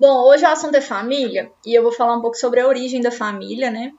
[0.00, 3.00] Bom, hoje o assunto é família e eu vou falar um pouco sobre a origem
[3.00, 3.92] da família, né?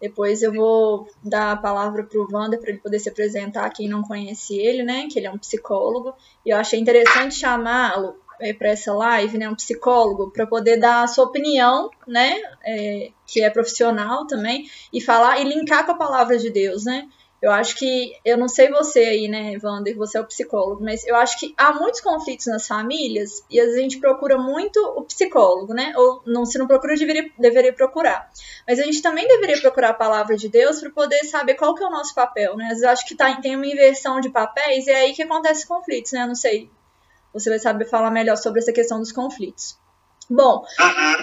[0.00, 3.88] Depois eu vou dar a palavra para o Wander para ele poder se apresentar, quem
[3.88, 5.06] não conhece ele, né?
[5.08, 6.12] Que ele é um psicólogo.
[6.44, 9.48] E eu achei interessante chamá-lo é, para essa live, né?
[9.48, 12.34] Um psicólogo, para poder dar a sua opinião, né?
[12.64, 17.08] É, que é profissional também, e falar e linkar com a palavra de Deus, né?
[17.44, 21.06] Eu acho que, eu não sei você aí, né, Wander, você é o psicólogo, mas
[21.06, 25.74] eu acho que há muitos conflitos nas famílias e a gente procura muito o psicólogo,
[25.74, 25.92] né?
[25.94, 28.30] Ou não, se não procura, deveria, deveria procurar.
[28.66, 31.84] Mas a gente também deveria procurar a palavra de Deus para poder saber qual que
[31.84, 32.64] é o nosso papel, né?
[32.64, 35.22] Às vezes eu acho que tá, tem uma inversão de papéis e é aí que
[35.22, 36.22] acontece conflitos, né?
[36.22, 36.70] Eu não sei.
[37.34, 39.76] Você vai saber falar melhor sobre essa questão dos conflitos.
[40.28, 40.64] Bom,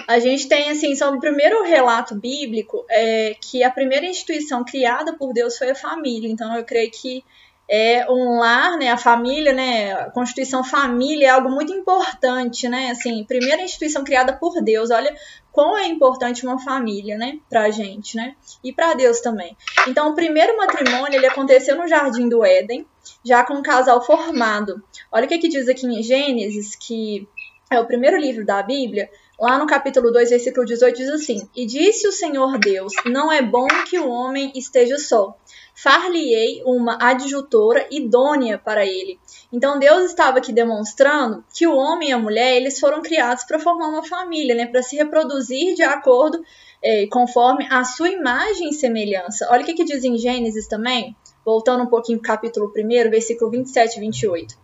[0.06, 5.14] a gente tem, assim, só o primeiro relato bíblico é que a primeira instituição criada
[5.14, 6.30] por Deus foi a família.
[6.30, 7.24] Então, eu creio que
[7.68, 12.90] é um lar, né, a família, né, a constituição família é algo muito importante, né,
[12.90, 15.16] assim, primeira instituição criada por Deus, olha
[15.50, 19.56] quão é importante uma família, né, pra gente, né, e para Deus também.
[19.88, 22.86] Então, o primeiro matrimônio, ele aconteceu no Jardim do Éden,
[23.24, 24.82] já com um casal formado.
[25.10, 27.28] Olha o que, que diz aqui em Gênesis, que
[27.74, 31.66] é o primeiro livro da Bíblia, lá no capítulo 2, versículo 18, diz assim: E
[31.66, 35.36] disse o Senhor Deus: Não é bom que o homem esteja só.
[35.74, 39.18] Far-lhe-ei uma adjutora idônea para ele.
[39.52, 43.58] Então Deus estava aqui demonstrando que o homem e a mulher eles foram criados para
[43.58, 46.42] formar uma família, né, para se reproduzir de acordo
[46.82, 49.48] é, conforme a sua imagem e semelhança.
[49.50, 53.10] Olha o que, que diz em Gênesis também, voltando um pouquinho para o capítulo 1,
[53.10, 54.62] versículo 27 e 28.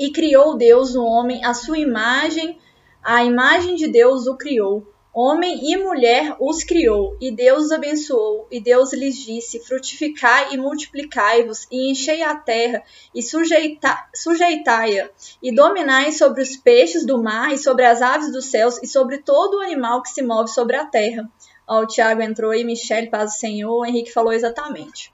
[0.00, 2.58] E criou Deus o homem à sua imagem,
[3.02, 4.90] a imagem de Deus o criou.
[5.12, 10.56] Homem e mulher os criou, e Deus os abençoou, e Deus lhes disse: Frutificai e
[10.56, 12.82] multiplicai-vos, e enchei a terra,
[13.14, 15.10] e sujeita, sujeitai-a,
[15.42, 19.18] e dominai sobre os peixes do mar, e sobre as aves dos céus, e sobre
[19.18, 21.30] todo o animal que se move sobre a terra.
[21.68, 25.12] Ó, o Tiago entrou aí, Michele, paz do Senhor, o Henrique falou exatamente.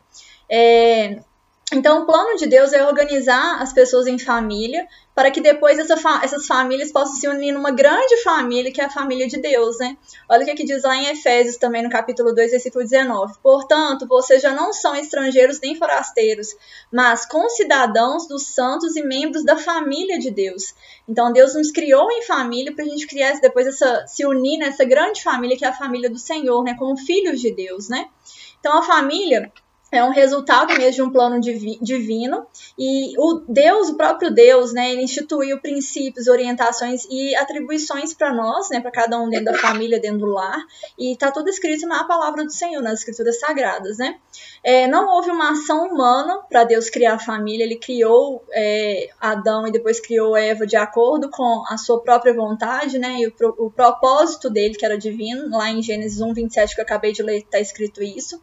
[0.48, 1.18] É,
[1.72, 5.96] então, o plano de Deus é organizar as pessoas em família para que depois essa
[5.96, 9.76] fa essas famílias possam se unir numa grande família, que é a família de Deus,
[9.78, 9.96] né?
[10.28, 13.34] Olha o que, é que diz lá em Efésios, também no capítulo 2, versículo 19.
[13.42, 16.54] Portanto, vocês já não são estrangeiros nem forasteiros,
[16.92, 20.72] mas concidadãos dos santos e membros da família de Deus.
[21.08, 24.84] Então, Deus nos criou em família para a gente criar depois essa, se unir nessa
[24.84, 26.76] grande família, que é a família do Senhor, né?
[26.78, 28.06] Como filhos de Deus, né?
[28.60, 29.50] Então, a família
[29.96, 32.46] é um resultado mesmo de um plano divino.
[32.78, 38.68] E o Deus, o próprio Deus, né, ele instituiu princípios, orientações e atribuições para nós,
[38.70, 40.58] né, para cada um dentro da família, dentro do lar,
[40.98, 44.16] e está tudo escrito na palavra do Senhor, nas escrituras sagradas, né.
[44.62, 49.66] É, não houve uma ação humana para Deus criar a família, ele criou é, Adão
[49.66, 53.70] e depois criou Eva de acordo com a sua própria vontade, né, e o, o
[53.70, 57.38] propósito dele, que era divino, lá em Gênesis 1, 27, que eu acabei de ler,
[57.38, 58.40] está escrito isso,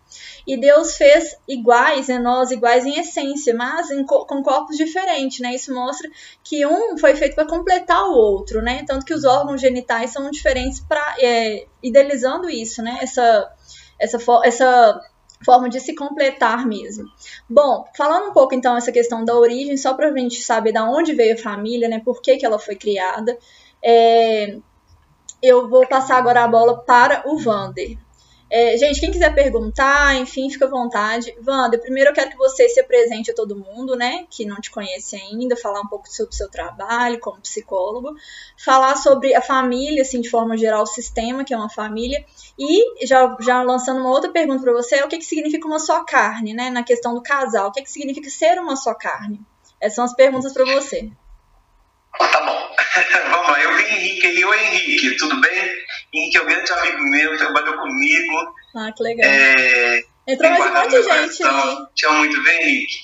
[0.48, 5.54] e Deus fez iguais, né, nós iguais em essência, mas em, com corpos diferentes, né?
[5.54, 6.10] Isso mostra
[6.44, 8.84] que um foi feito para completar o outro, né?
[8.88, 12.98] Tanto que os órgãos genitais são diferentes para é, idealizando isso, né?
[13.02, 13.52] Essa
[14.00, 15.02] essa essa
[15.46, 17.06] forma de se completar mesmo.
[17.50, 20.90] Bom, falando um pouco então essa questão da origem, só para a gente saber da
[20.90, 22.02] onde veio a família, né?
[22.04, 23.38] Por que, que ela foi criada.
[23.84, 24.58] É,
[25.42, 27.98] eu vou passar agora a bola para o Vander.
[28.50, 31.36] É, gente, quem quiser perguntar, enfim, fica à vontade.
[31.46, 34.70] Wanda, primeiro eu quero que você se apresente a todo mundo, né, que não te
[34.70, 38.16] conhece ainda, falar um pouco sobre o seu trabalho como psicólogo,
[38.58, 42.24] falar sobre a família, assim, de forma geral, o sistema, que é uma família,
[42.58, 45.80] e já, já lançando uma outra pergunta para você, é o que, que significa uma
[45.80, 49.42] só carne, né, na questão do casal, o que, que significa ser uma só carne?
[49.82, 51.12] Essas são as perguntas para você.
[52.20, 52.76] Tá bom.
[53.32, 54.46] Vamos lá, eu vi Henrique aí.
[54.46, 55.72] Oi, Henrique, tudo bem?
[56.14, 58.56] Henrique é um grande amigo meu, trabalhou comigo.
[58.76, 59.30] Ah, que legal.
[59.30, 61.76] É, Entrou mais um monte de gente aí.
[61.96, 62.96] Te amo muito bem, Henrique.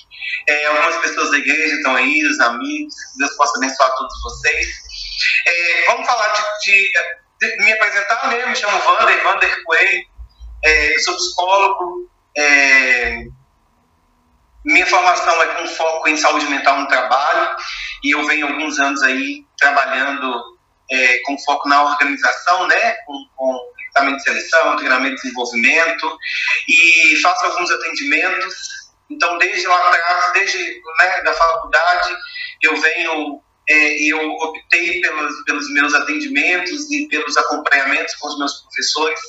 [0.48, 2.94] É, algumas pessoas da igreja estão aí, os amigos.
[3.18, 4.66] Deus possa abençoar todos vocês.
[5.46, 6.92] É, vamos falar de, de,
[7.40, 8.48] de, me apresentar mesmo.
[8.48, 10.02] Me chamo Vander, Vander Coelho.
[10.64, 12.10] É, sou psicólogo.
[12.36, 13.24] É,
[14.64, 17.56] minha formação é com foco em saúde mental no trabalho
[18.04, 20.58] e eu venho alguns anos aí trabalhando
[20.90, 26.18] é, com foco na organização, né, com, com equipamento de seleção, treinamento de desenvolvimento
[26.68, 28.54] e faço alguns atendimentos.
[29.08, 30.58] Então, desde lá atrás, desde
[30.98, 32.16] né, da faculdade,
[32.62, 38.60] eu venho, é, eu optei pelos, pelos meus atendimentos e pelos acompanhamentos com os meus
[38.62, 39.20] professores,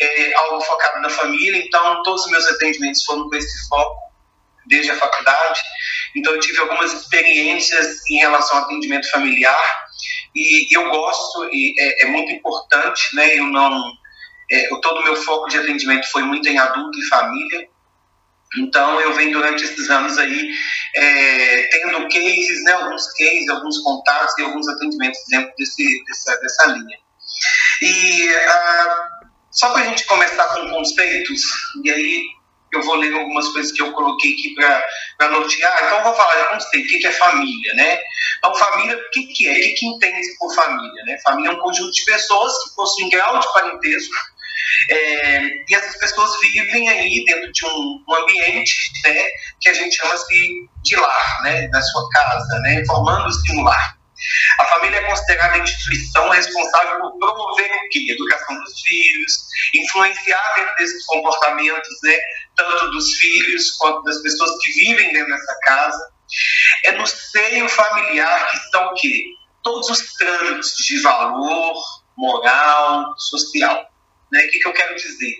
[0.00, 1.62] é, algo focado na família.
[1.66, 4.07] Então, todos os meus atendimentos foram com esse foco
[4.68, 5.60] desde a faculdade.
[6.16, 9.88] Então, eu tive algumas experiências em relação ao atendimento familiar
[10.34, 13.36] e eu gosto, e é, é muito importante, né?
[13.36, 13.92] Eu não.
[14.50, 17.68] É, todo o meu foco de atendimento foi muito em adulto e família.
[18.56, 20.50] Então, eu venho durante esses anos aí
[20.96, 26.66] é, tendo cases, né, alguns cases, alguns contatos e alguns atendimentos dentro desse, dessa, dessa
[26.68, 26.98] linha.
[27.82, 29.08] E ah,
[29.50, 31.42] só para a gente começar com conceitos,
[31.84, 32.22] e aí
[32.72, 35.76] eu vou ler algumas coisas que eu coloquei aqui para nortear.
[35.84, 37.98] Então, eu vou falar de conceito, o que é família, né?
[38.38, 39.52] Então, família, o que, que é?
[39.52, 41.04] O que, que entende por família?
[41.04, 41.18] Né?
[41.24, 44.14] Família é um conjunto de pessoas que possuem grau de parentesco
[44.90, 49.28] é, e essas pessoas vivem aí dentro de um, um ambiente né,
[49.60, 53.98] que a gente chama de, de lar, né, da sua casa, né, formando-se um lar.
[54.58, 58.06] A família é considerada a instituição responsável por promover o quê?
[58.10, 59.32] Educação dos filhos,
[59.74, 62.18] influenciar dentro desses comportamentos, né,
[62.58, 66.12] tanto dos filhos quanto das pessoas que vivem dentro dessa casa.
[66.84, 69.24] É no seio familiar que estão o quê?
[69.62, 71.74] Todos os trâmites de valor,
[72.16, 73.88] moral, social.
[74.30, 74.44] Né?
[74.44, 75.34] O que, que eu quero dizer?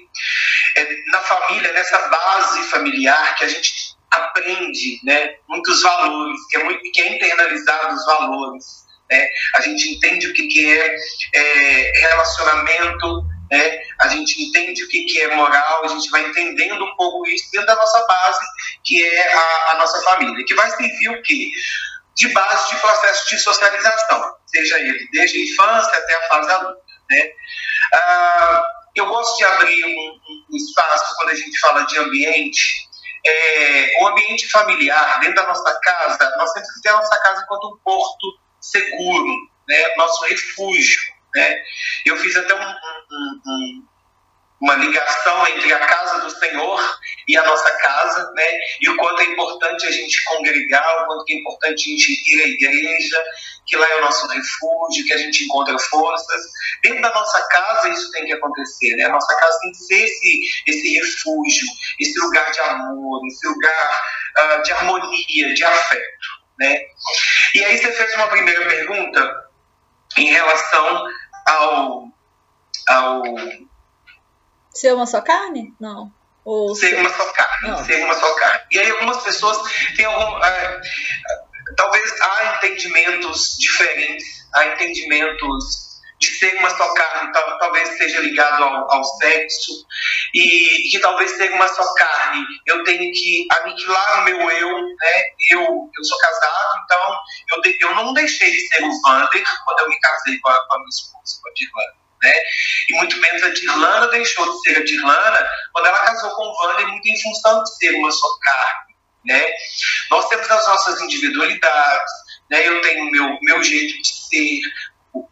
[0.76, 3.72] É na família, nessa base familiar que a gente
[4.10, 8.64] aprende né, muitos valores, que é, muito, é internalizado os valores.
[9.10, 9.28] Né?
[9.56, 10.96] A gente entende o que, que é,
[11.34, 13.80] é relacionamento, né?
[14.00, 17.50] a gente entende o que, que é moral, a gente vai entendendo um pouco isso
[17.52, 18.46] dentro da nossa base,
[18.84, 21.48] que é a, a nossa família, que vai servir o quê?
[22.16, 26.82] De base de processo de socialização, seja ele desde a infância até a fase adulta.
[27.10, 27.30] Né?
[27.94, 28.62] Ah,
[28.94, 32.88] eu gosto de abrir um, um, espaço quando a gente fala de ambiente.
[33.26, 37.42] É, o ambiente familiar, dentro da nossa casa, nós temos que ter a nossa casa
[37.42, 38.26] enquanto um porto
[38.60, 39.34] seguro,
[39.68, 39.94] né?
[39.96, 41.00] nosso refúgio.
[41.38, 41.54] Né?
[42.04, 43.86] Eu fiz até um, um,
[44.60, 46.98] uma ligação entre a casa do Senhor
[47.28, 48.44] e a nossa casa, né?
[48.80, 52.42] E o quanto é importante a gente congregar, o quanto é importante a gente ir
[52.42, 53.24] à igreja,
[53.66, 56.42] que lá é o nosso refúgio, que a gente encontra forças.
[56.82, 59.04] Dentro da nossa casa isso tem que acontecer, né?
[59.04, 61.68] A nossa casa tem que ser esse, esse refúgio,
[62.00, 64.00] esse lugar de amor, esse lugar
[64.38, 66.02] uh, de harmonia, de afeto,
[66.58, 66.80] né?
[67.54, 69.48] E aí você fez uma primeira pergunta
[70.16, 71.06] em relação
[71.48, 72.08] ao,
[72.88, 73.22] ao
[74.78, 75.74] Ser uma só carne?
[75.80, 76.12] Não.
[76.44, 77.68] Ou ser, ser uma só carne.
[77.68, 77.84] Não.
[77.84, 78.60] Ser uma só carne.
[78.70, 79.58] E aí algumas pessoas
[79.96, 80.44] têm algum.
[80.44, 80.80] É,
[81.76, 85.87] talvez há entendimentos diferentes, há entendimentos
[86.18, 89.72] de ser uma só carne, talvez seja ligado ao, ao sexo,
[90.34, 95.22] e que talvez ser uma só carne, eu tenho que aniquilar o meu eu, né?
[95.50, 95.60] Eu,
[95.96, 97.16] eu sou casado, então
[97.52, 100.66] eu, de, eu não deixei de ser o Vander quando eu me casei com a,
[100.66, 102.34] com a minha esposa, com a Dirlanda né?
[102.88, 106.66] E muito menos a Dirlana deixou de ser a Dirlana quando ela casou com o
[106.66, 108.94] Wander, muito em função de ser uma só carne,
[109.24, 109.46] né?
[110.10, 112.12] Nós temos as nossas individualidades,
[112.50, 112.66] né?
[112.66, 114.60] Eu tenho meu, meu jeito de ser,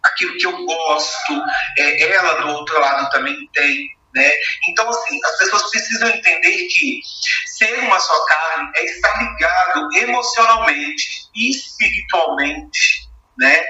[0.05, 1.43] aquilo que eu gosto,
[1.79, 4.33] é, ela do outro lado também tem, né?
[4.69, 7.01] Então, assim, as pessoas precisam entender que
[7.47, 13.07] ser uma só carne é estar ligado emocionalmente, espiritualmente,
[13.39, 13.63] né?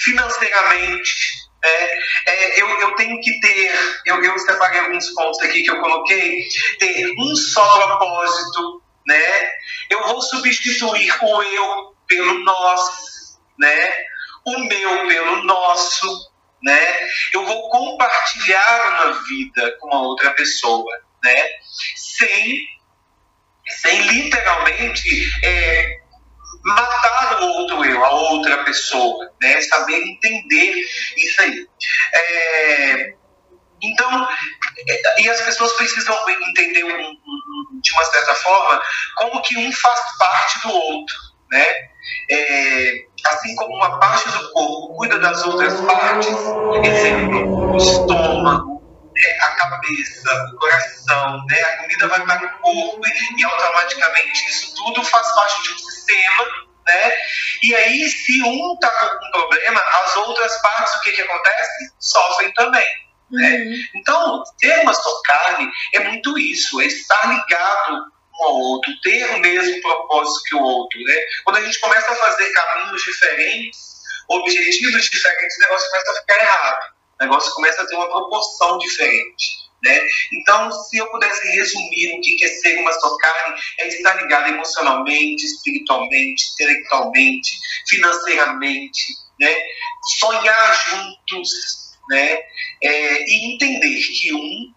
[0.00, 1.12] financeiramente,
[1.62, 5.80] é, é, eu, eu, tenho que ter, eu, eu separei alguns pontos aqui que eu
[5.80, 6.42] coloquei,
[6.78, 9.50] ter um só propósito, né?
[9.90, 13.92] Eu vou substituir o eu pelo nós, né?
[14.44, 16.30] O meu pelo nosso,
[16.62, 17.08] né?
[17.32, 20.92] Eu vou compartilhar uma vida com a outra pessoa,
[21.22, 21.48] né?
[21.96, 22.58] Sem,
[23.68, 26.00] sem literalmente é,
[26.64, 29.60] matar o outro eu, a outra pessoa, né?
[29.62, 30.84] Saber entender
[31.16, 31.68] isso aí.
[32.14, 33.14] É,
[33.82, 34.28] então,
[35.18, 38.82] e as pessoas precisam entender um, um, de uma certa forma
[39.16, 41.16] como que um faz parte do outro,
[41.50, 41.66] né?
[42.30, 46.36] É, assim como uma parte do corpo cuida das outras partes,
[46.84, 48.82] exemplo, o estômago,
[49.14, 54.48] né, a cabeça, o coração, né, a comida vai para o corpo e, e automaticamente
[54.48, 57.12] isso tudo faz parte de um sistema né?
[57.62, 61.92] E aí, se um está com algum problema, as outras partes, o que, que acontece?
[61.98, 62.86] Sofrem também.
[63.30, 63.48] Né?
[63.48, 63.76] Uhum.
[63.96, 68.04] Então, ter uma só carne é muito isso, é estar ligado
[68.40, 70.98] um ao outro, ter o mesmo propósito que o outro.
[71.00, 71.14] Né?
[71.44, 73.78] Quando a gente começa a fazer caminhos diferentes,
[74.28, 76.94] objetivos diferentes, o negócio começa a ficar errado.
[77.20, 79.60] O negócio começa a ter uma proporção diferente.
[79.82, 80.06] Né?
[80.34, 84.48] Então, se eu pudesse resumir o que é ser uma só carne, é estar ligado
[84.48, 89.02] emocionalmente, espiritualmente, intelectualmente, financeiramente,
[89.40, 89.56] né?
[90.18, 91.50] sonhar juntos
[92.10, 92.38] né?
[92.82, 94.74] É, e entender que um,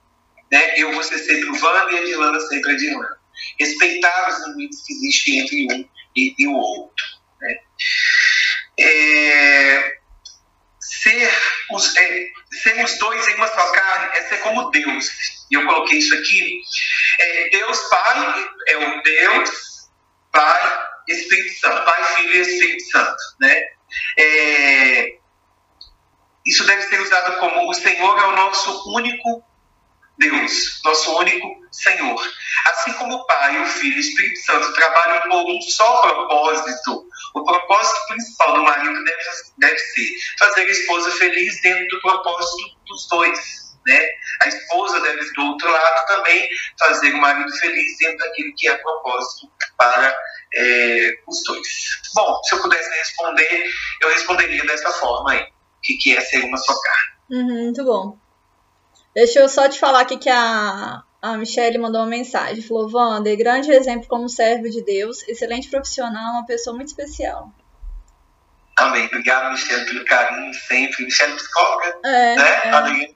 [0.51, 0.79] né?
[0.79, 3.22] eu vou ser sempre o Wanda e a Dilana sempre a Dilana.
[3.59, 7.05] Respeitar os limites que existem entre um e, e o outro.
[7.41, 7.55] Né?
[8.79, 9.97] É,
[10.79, 11.31] ser
[11.71, 12.27] os, é,
[12.63, 15.09] sermos dois em uma só carne é ser como Deus.
[15.51, 16.61] E eu coloquei isso aqui.
[17.19, 19.49] É, Deus Pai é o Deus,
[20.31, 21.85] Pai, Espírito Santo.
[21.85, 23.17] Pai, Filho e Espírito Santo.
[23.39, 23.61] Né?
[24.17, 25.17] É,
[26.45, 29.43] isso deve ser usado como o Senhor é o nosso único
[30.17, 32.21] Deus, nosso único Senhor.
[32.71, 37.07] Assim como o Pai, o Filho e o Espírito Santo trabalham por um só propósito,
[37.35, 39.23] o propósito principal do marido deve,
[39.57, 43.63] deve ser fazer a esposa feliz dentro do propósito dos dois.
[43.85, 44.07] Né?
[44.43, 46.47] A esposa deve, do outro lado, também
[46.79, 50.15] fazer o marido feliz dentro daquilo que é propósito para
[50.55, 51.67] é, os dois.
[52.15, 53.65] Bom, se eu pudesse responder,
[54.01, 55.41] eu responderia dessa forma aí.
[55.41, 57.13] O que, que é ser uma só carne?
[57.29, 58.22] Uhum, muito bom.
[59.15, 62.63] Deixa eu só te falar aqui que a, a Michelle mandou uma mensagem.
[62.63, 67.51] Falou, Wander, grande exemplo como servo de Deus, excelente profissional, uma pessoa muito especial.
[68.75, 69.05] Amém.
[69.05, 71.05] Obrigado, Michelle, pelo carinho sempre.
[71.05, 72.61] Michelle, psicóloga, é, né?
[72.65, 73.13] É.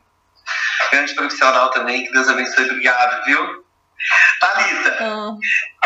[0.92, 2.06] Grande profissional também.
[2.06, 2.66] Que Deus abençoe.
[2.66, 3.66] Obrigado, viu?
[4.40, 5.40] Thalita, oh.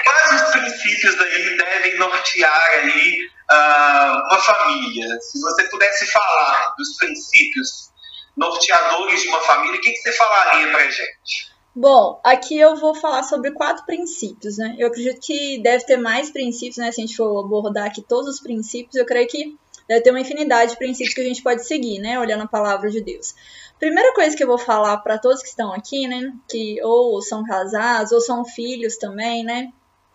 [0.04, 5.08] quais os princípios aí devem nortear aí uh, uma família?
[5.22, 7.91] Se você pudesse falar dos princípios
[8.36, 11.52] norteadores de uma família, o que, que você falaria para gente?
[11.74, 14.76] Bom, aqui eu vou falar sobre quatro princípios, né?
[14.78, 16.92] Eu acredito que deve ter mais princípios, né?
[16.92, 19.58] Se a gente for abordar aqui todos os princípios, eu creio que
[19.88, 22.20] deve ter uma infinidade de princípios que a gente pode seguir, né?
[22.20, 23.34] Olhando a palavra de Deus.
[23.80, 26.34] Primeira coisa que eu vou falar para todos que estão aqui, né?
[26.50, 29.72] Que ou são casados ou são filhos também, né?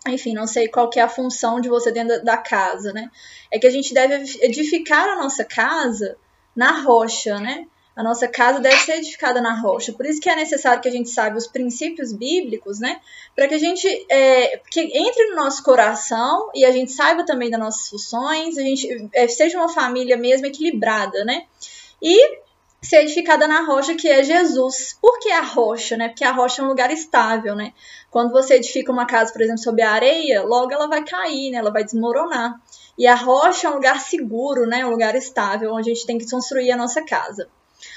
[0.06, 3.11] Enfim, não sei qual que é a função de você dentro da casa, né?
[3.50, 6.16] É que a gente deve edificar a nossa casa
[6.54, 7.66] na rocha, né?
[7.96, 9.90] A nossa casa deve ser edificada na rocha.
[9.90, 13.00] Por isso que é necessário que a gente saiba os princípios bíblicos, né?
[13.34, 17.48] Para que a gente é, que entre no nosso coração e a gente saiba também
[17.48, 21.46] das nossas funções, a gente é, seja uma família mesmo equilibrada, né?
[22.02, 22.38] E
[22.82, 24.98] ser edificada na rocha que é Jesus.
[25.00, 26.08] Por que a rocha, né?
[26.08, 27.72] Porque a rocha é um lugar estável, né?
[28.10, 31.56] Quando você edifica uma casa, por exemplo, sobre a areia, logo ela vai cair, né?
[31.56, 32.60] Ela vai desmoronar.
[32.98, 34.84] E a rocha é um lugar seguro, né?
[34.84, 37.48] Um lugar estável, onde a gente tem que construir a nossa casa.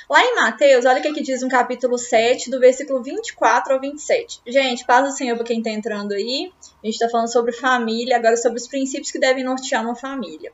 [0.10, 3.79] Lá em Mateus, olha o que, que diz no capítulo 7, do versículo 24 ao
[3.79, 4.41] 27.
[4.48, 6.51] Gente, paz do Senhor para quem está entrando aí.
[6.81, 10.51] A gente está falando sobre família, agora sobre os princípios que devem nortear uma família.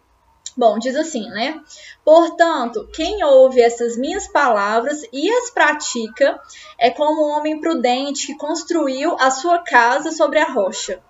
[0.57, 1.61] Bom, diz assim, né?
[2.03, 6.39] Portanto, quem ouve essas minhas palavras e as pratica
[6.79, 11.01] é como um homem prudente que construiu a sua casa sobre a rocha.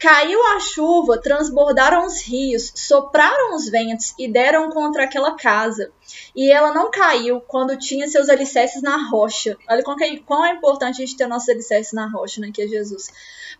[0.00, 5.90] Caiu a chuva, transbordaram os rios, sopraram os ventos e deram contra aquela casa.
[6.36, 9.56] E ela não caiu quando tinha seus alicerces na rocha.
[9.68, 12.62] Olha quão é, quão é importante a gente ter nossos alicerces na rocha, né, que
[12.62, 13.08] é Jesus.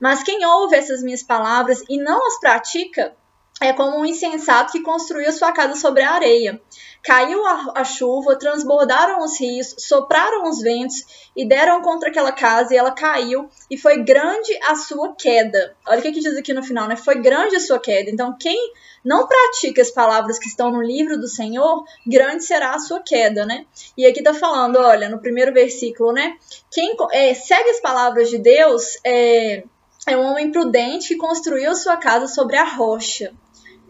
[0.00, 3.16] Mas quem ouve essas minhas palavras e não as pratica,
[3.60, 6.60] é como um insensato que construiu sua casa sobre a areia.
[7.02, 12.74] Caiu a, a, chuva, transbordaram os rios, sopraram os ventos e deram contra aquela casa
[12.74, 15.74] e ela caiu e foi grande a sua queda.
[15.86, 16.96] Olha o que, que diz aqui no final, né?
[16.96, 18.10] Foi grande a sua queda.
[18.10, 18.72] Então, quem
[19.04, 23.46] não pratica as palavras que estão no livro do Senhor, grande será a sua queda,
[23.46, 23.64] né?
[23.96, 26.36] E aqui tá falando, olha, no primeiro versículo, né?
[26.70, 29.62] Quem é, segue as palavras de Deus é,
[30.06, 33.32] é um homem prudente que construiu sua casa sobre a rocha.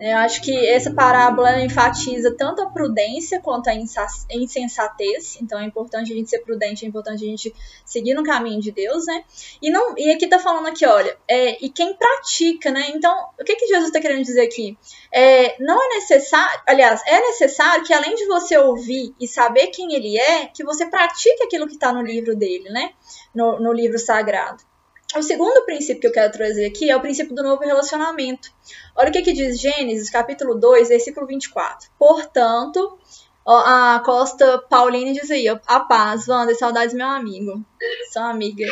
[0.01, 5.39] Eu acho que essa parábola enfatiza tanto a prudência quanto a insensatez.
[5.43, 7.53] Então é importante a gente ser prudente, é importante a gente
[7.85, 9.25] seguir no caminho de Deus, né?
[9.61, 12.91] E, não, e aqui tá falando aqui, olha, é, e quem pratica, né?
[12.95, 14.79] Então, o que, que Jesus está querendo dizer aqui?
[15.13, 19.95] É, não é necessário, aliás, é necessário que além de você ouvir e saber quem
[19.95, 22.91] ele é, que você pratique aquilo que está no livro dele, né?
[23.35, 24.63] No, no livro sagrado.
[25.17, 28.51] O segundo princípio que eu quero trazer aqui é o princípio do novo relacionamento.
[28.95, 31.89] Olha o que, que diz Gênesis, capítulo 2, versículo 24.
[31.99, 32.99] Portanto,
[33.47, 37.65] a Costa Pauline diz aí, a paz, Wanda, saudades meu amigo.
[38.13, 38.67] Sua amiga.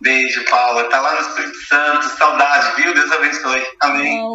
[0.00, 0.84] Beijo, Paula.
[0.84, 2.94] Tá lá no Espírito Santo, saudade, viu?
[2.94, 3.66] Deus abençoe.
[3.80, 4.22] Amém.
[4.22, 4.32] Oh,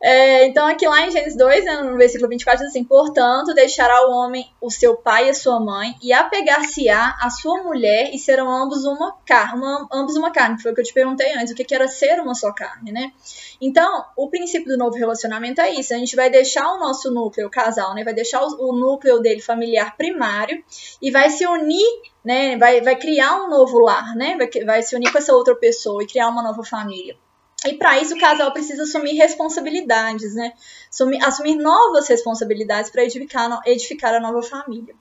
[0.00, 4.06] É, então, aqui lá em Gênesis 2, né, no versículo 24, diz assim: Portanto, deixará
[4.06, 8.18] o homem o seu pai e a sua mãe, e apegar-se-á a sua mulher, e
[8.18, 10.60] serão ambos uma carne, uma, ambos uma carne.
[10.60, 12.92] Foi o que eu te perguntei antes, o que, que era ser uma só carne,
[12.92, 13.10] né?
[13.58, 17.46] Então, o princípio do novo relacionamento é isso: a gente vai deixar o nosso núcleo,
[17.46, 18.04] o casal, né?
[18.04, 20.62] Vai deixar o, o núcleo dele familiar primário
[21.00, 21.86] e vai se unir
[22.22, 25.54] né, vai, vai criar um novo lar, né, vai, vai se unir com essa outra
[25.54, 27.16] pessoa e criar uma nova família.
[27.64, 30.52] E para isso o casal precisa assumir responsabilidades, né?
[30.90, 34.94] Assumir, assumir novas responsabilidades para edificar, edificar a nova família.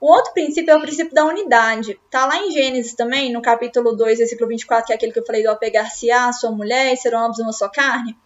[0.00, 2.00] O outro princípio é o princípio da unidade.
[2.10, 5.26] Tá lá em Gênesis também, no capítulo 2, versículo 24, que é aquele que eu
[5.26, 8.16] falei do apegar-se a sua mulher e serão ambos uma só carne.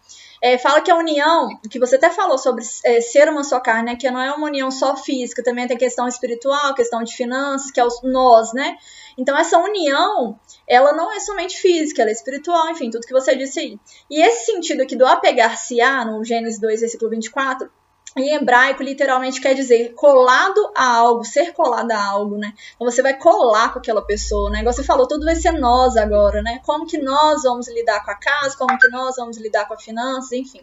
[0.43, 3.91] É, fala que a união, que você até falou sobre é, ser uma só carne,
[3.91, 7.71] né, que não é uma união só física, também tem questão espiritual, questão de finanças,
[7.71, 8.75] que é os nós, né?
[9.17, 13.33] Então essa união, ela não é somente física, ela é espiritual, enfim, tudo que você
[13.37, 13.79] disse aí.
[14.09, 17.71] E esse sentido aqui do apegar-se-a, no Gênesis 2, versículo 24,
[18.15, 22.53] em hebraico, literalmente quer dizer colado a algo, ser colado a algo, né?
[22.75, 24.59] Então você vai colar com aquela pessoa, né?
[24.59, 26.59] Igual você falou, tudo vai ser nós agora, né?
[26.63, 29.79] Como que nós vamos lidar com a casa, como que nós vamos lidar com a
[29.79, 30.61] finança, enfim.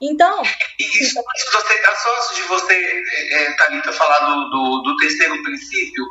[0.00, 0.42] Então.
[0.80, 6.04] Isso, você, só antes de você, é, é, Thalita, falar do, do, do, terceiro princípio,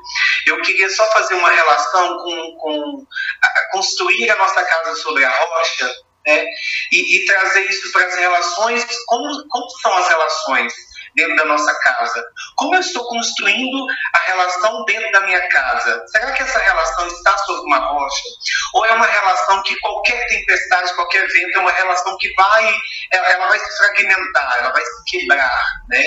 [0.47, 3.07] eu queria só fazer uma relação com, com
[3.43, 5.93] a, construir a nossa casa sobre a rocha
[6.25, 6.45] né?
[6.91, 10.73] E, e, trazer isso para as relações, como, como são as relações
[11.15, 12.25] dentro da nossa casa?
[12.55, 16.03] Como eu estou construindo a relação dentro da minha casa?
[16.07, 18.29] Será que essa relação está sobre uma rocha?
[18.73, 22.73] Ou é uma relação que qualquer tempestade, qualquer vento, é uma relação que vai,
[23.11, 26.03] ela, vai se fragmentar, ela vai se quebrar, né?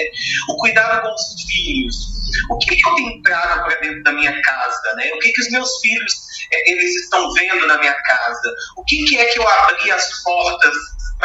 [0.48, 2.14] O cuidado com os filhos.
[2.50, 5.10] O que, que eu tenho trago para dentro da minha casa, né?
[5.14, 6.14] O que, que os meus filhos
[6.52, 8.54] é, eles estão vendo na minha casa?
[8.76, 10.74] O que, que é que eu abri as portas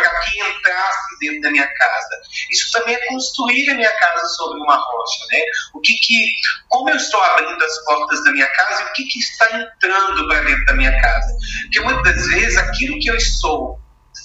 [0.01, 2.21] para que entrasse dentro da minha casa?
[2.51, 5.39] Isso também é construir a minha casa sobre uma rocha, né?
[5.73, 6.31] O que que,
[6.67, 10.41] como eu estou abrindo as portas da minha casa o que que está entrando para
[10.41, 11.37] dentro da minha casa?
[11.63, 13.79] Porque muitas vezes aquilo que eu estou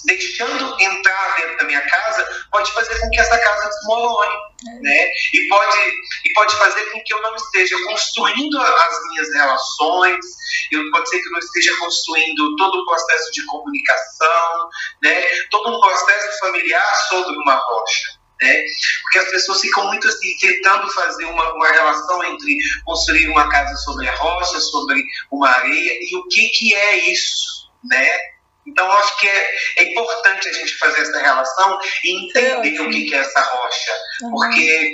[0.05, 4.35] deixando entrar dentro da minha casa pode fazer com que essa casa desmorone,
[4.67, 4.79] é.
[4.81, 5.09] né?
[5.33, 5.77] E pode,
[6.25, 10.25] e pode fazer com que eu não esteja construindo as minhas relações,
[10.71, 14.69] eu, pode ser que eu não esteja construindo todo o processo de comunicação,
[15.03, 15.23] né?
[15.51, 18.25] Todo um processo familiar sobre uma rocha.
[18.41, 18.65] Né?
[19.03, 23.75] Porque as pessoas ficam muito assim, tentando fazer uma, uma relação entre construir uma casa
[23.77, 28.34] sobre a rocha, sobre uma areia, e o que, que é isso, né?
[28.67, 33.05] Então, acho que é, é, importante a gente fazer essa relação e entender o que,
[33.05, 33.91] que é essa rocha.
[34.23, 34.31] Uhum.
[34.31, 34.91] Porque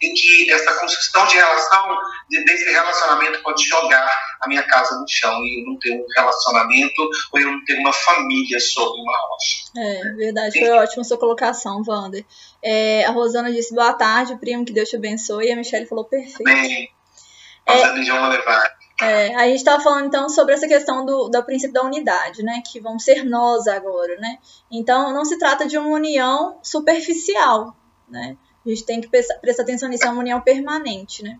[0.00, 1.96] que essa construção de relação,
[2.28, 4.08] desse relacionamento, pode jogar
[4.40, 7.78] a minha casa no chão e eu não ter um relacionamento ou eu não ter
[7.78, 9.70] uma família sobre uma rocha.
[9.76, 10.58] É, verdade.
[10.58, 12.24] Foi ótima sua colocação, Wander.
[12.62, 15.46] É, a Rosana disse boa tarde, primo, que Deus te abençoe.
[15.46, 16.44] E a Michelle falou perfeito.
[16.44, 16.90] Bem,
[17.68, 18.79] Rosana é, de levar.
[19.02, 22.62] É, a gente estava falando então sobre essa questão do, do princípio da unidade, né?
[22.64, 24.38] Que vão ser nós agora, né?
[24.70, 27.74] Então não se trata de uma união superficial,
[28.08, 28.36] né?
[28.64, 31.38] A gente tem que prestar, prestar atenção nisso, é uma união permanente, né?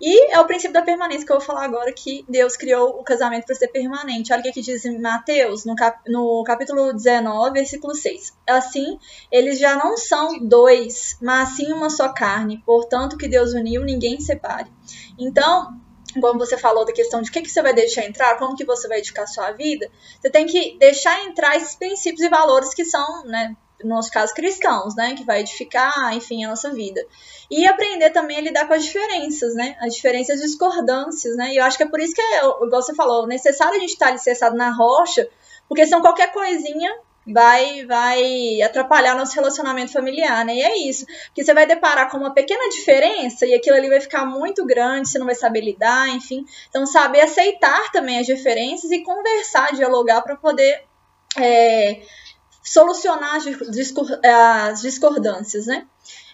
[0.00, 3.04] E é o princípio da permanência que eu vou falar agora, que Deus criou o
[3.04, 4.32] casamento para ser permanente.
[4.32, 8.32] Olha o que diz em Mateus, no, cap, no capítulo 19, versículo 6.
[8.46, 8.98] Assim,
[9.30, 12.62] eles já não são dois, mas sim uma só carne.
[12.66, 14.70] Portanto, que Deus uniu, ninguém separe.
[15.18, 15.80] Então,
[16.20, 18.64] como você falou da questão de o que, que você vai deixar entrar, como que
[18.64, 22.74] você vai edificar a sua vida, você tem que deixar entrar esses princípios e valores
[22.74, 27.04] que são, né, no nosso caso, cristãos, né, que vai edificar, enfim, a nossa vida.
[27.50, 31.56] E aprender também a lidar com as diferenças, né, as diferenças e discordâncias, né, e
[31.56, 34.08] eu acho que é por isso que, é, igual você falou, necessário a gente estar
[34.08, 35.28] alicerçado na rocha,
[35.68, 36.94] porque são qualquer coisinha
[37.26, 40.54] vai vai atrapalhar nosso relacionamento familiar, né?
[40.54, 41.06] E é isso.
[41.26, 45.08] Porque você vai deparar com uma pequena diferença e aquilo ali vai ficar muito grande,
[45.08, 46.44] você não vai saber lidar, enfim.
[46.68, 50.84] Então, saber aceitar também as diferenças e conversar, dialogar para poder
[51.36, 52.02] é,
[52.62, 55.86] solucionar as discordâncias, né?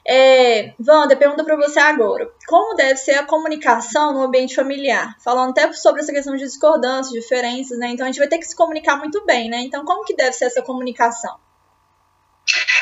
[0.06, 2.30] É, Wanda, pergunta para você agora.
[2.46, 5.14] Como deve ser a comunicação no ambiente familiar?
[5.22, 7.88] Falando até sobre essa questão de discordâncias, diferenças, né?
[7.88, 9.58] Então a gente vai ter que se comunicar muito bem, né?
[9.58, 11.38] Então como que deve ser essa comunicação?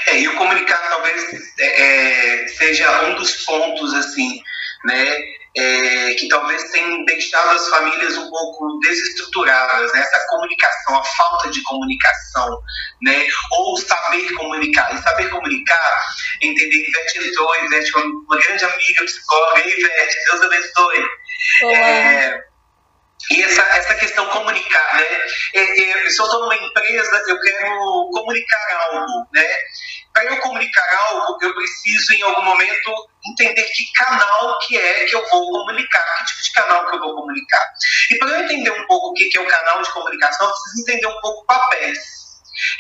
[0.07, 4.41] É, e o comunicar talvez é, é seja um dos pontos, assim,
[4.85, 5.38] né?
[5.59, 10.01] É, que talvez tenham deixado as famílias um pouco desestruturadas, né?
[10.01, 12.59] essa comunicação, a falta de comunicação,
[13.03, 13.27] né?
[13.51, 14.95] ou saber comunicar.
[14.95, 16.05] E saber comunicar,
[16.41, 21.09] entender que Ivete entrou, Ivete é uma grande amiga psicóloga, Ivete, Deus abençoe.
[21.65, 22.41] É,
[23.31, 25.27] e essa, essa questão comunicar, né?
[25.55, 29.57] É, é, se eu estou numa empresa, eu quero comunicar algo, né?
[30.13, 32.95] Para eu comunicar algo, eu preciso, em algum momento,
[33.31, 37.01] entender que canal que é que eu vou comunicar, que tipo de canal que eu
[37.01, 37.65] vou comunicar.
[38.11, 40.83] E para eu entender um pouco o que é o canal de comunicação, eu preciso
[40.83, 41.99] entender um pouco papéis.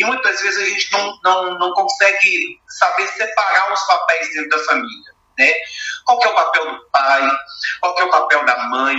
[0.00, 4.64] E muitas vezes a gente não, não, não consegue saber separar os papéis dentro da
[4.64, 5.18] família.
[5.38, 5.52] Né?
[6.04, 7.30] Qual é o papel do pai?
[7.80, 8.96] Qual é o papel da mãe?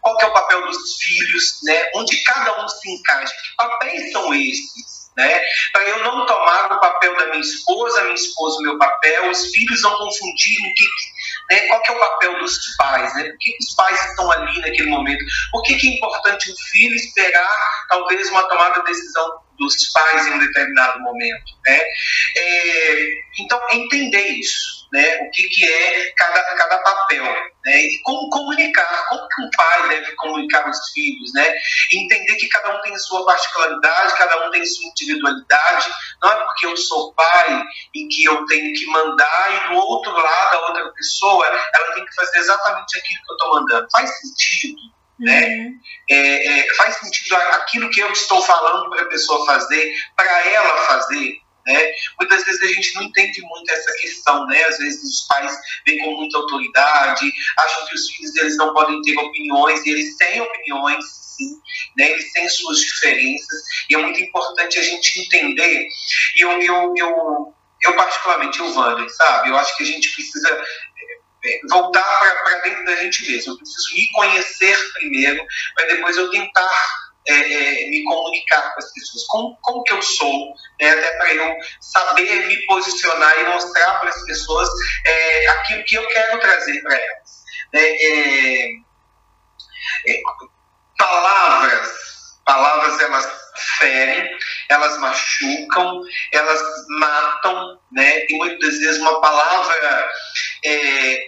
[0.00, 1.58] Qual é o papel dos filhos?
[1.64, 1.90] Né?
[1.94, 3.32] Onde cada um se encaixa?
[3.32, 5.00] Que papéis são esses?
[5.16, 5.40] né?
[5.72, 9.46] Para eu não tomar o papel da minha esposa, minha esposa o meu papel, os
[9.46, 10.84] filhos não confundirem que,
[11.50, 13.24] né, qual que é o papel dos pais, né?
[13.24, 15.24] Por que os pais estão ali naquele momento?
[15.50, 20.26] Por que, que é importante o filho esperar talvez uma tomada de decisão dos pais
[20.26, 21.52] em um determinado momento.
[21.66, 21.80] Né?
[22.36, 25.16] É, então, entender isso, né?
[25.22, 27.82] o que, que é cada, cada papel, né?
[27.82, 31.54] e como comunicar, como que um pai deve comunicar os filhos, né?
[31.92, 35.90] entender que cada um tem sua particularidade, cada um tem sua individualidade,
[36.22, 37.62] não é porque eu sou pai
[37.94, 42.04] e que eu tenho que mandar e do outro lado a outra pessoa, ela tem
[42.04, 43.88] que fazer exatamente aquilo que eu estou mandando.
[43.92, 44.80] Faz sentido,
[45.18, 45.46] né?
[45.46, 45.80] Uhum.
[46.10, 50.76] É, é, faz sentido aquilo que eu estou falando para a pessoa fazer, para ela
[50.86, 51.38] fazer.
[51.70, 51.92] Né?
[52.18, 54.62] Muitas vezes a gente não entende muito essa questão, né?
[54.64, 55.56] Às vezes os pais
[55.86, 60.16] vêm com muita autoridade, acham que os filhos eles não podem ter opiniões, e eles
[60.16, 61.54] têm opiniões, sim,
[61.96, 62.10] né?
[62.10, 65.86] Eles têm suas diferenças, e é muito importante a gente entender.
[66.36, 69.50] E eu, eu, eu, eu particularmente, o Wander, sabe?
[69.50, 70.64] Eu acho que a gente precisa
[71.44, 73.52] é, voltar para dentro da gente mesmo.
[73.52, 78.92] Eu preciso me conhecer primeiro, para depois eu tentar é, é, me comunicar com as
[78.92, 79.26] pessoas.
[79.28, 84.08] Como, como que eu sou, né, até para eu saber me posicionar e mostrar para
[84.08, 84.68] as pessoas
[85.06, 87.44] é, aquilo que eu quero trazer para elas.
[87.72, 88.66] Né, é,
[90.08, 90.20] é,
[90.98, 91.90] palavras,
[92.44, 93.40] palavras elas
[93.78, 94.38] ferem,
[94.68, 96.60] elas machucam, elas
[97.00, 98.26] matam, né?
[98.28, 100.10] E muitas vezes uma palavra
[100.64, 101.18] é,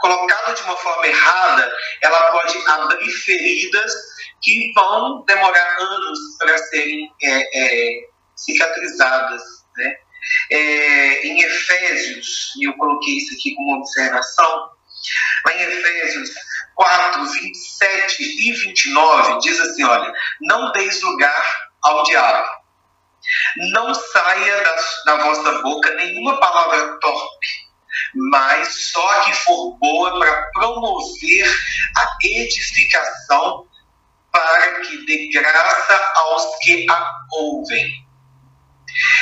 [0.00, 3.92] colocada de uma forma errada, ela pode abrir feridas
[4.46, 9.42] que vão demorar anos para serem é, é, cicatrizadas,
[9.76, 9.96] né?
[10.50, 14.70] É, em Efésios, e eu coloquei isso aqui como observação,
[15.52, 16.30] em Efésios
[16.76, 22.48] 4, 27 e 29, diz assim: olha, não deis lugar ao diabo.
[23.72, 27.48] Não saia da, da vossa boca nenhuma palavra torpe,
[28.30, 31.56] mas só que for boa para promover
[31.96, 33.66] a edificação,
[34.36, 38.06] para que dê graça aos que a ouvem.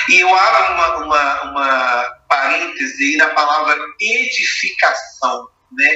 [0.09, 5.49] E eu abro uma, uma, uma parêntese aí na palavra edificação.
[5.73, 5.91] Né?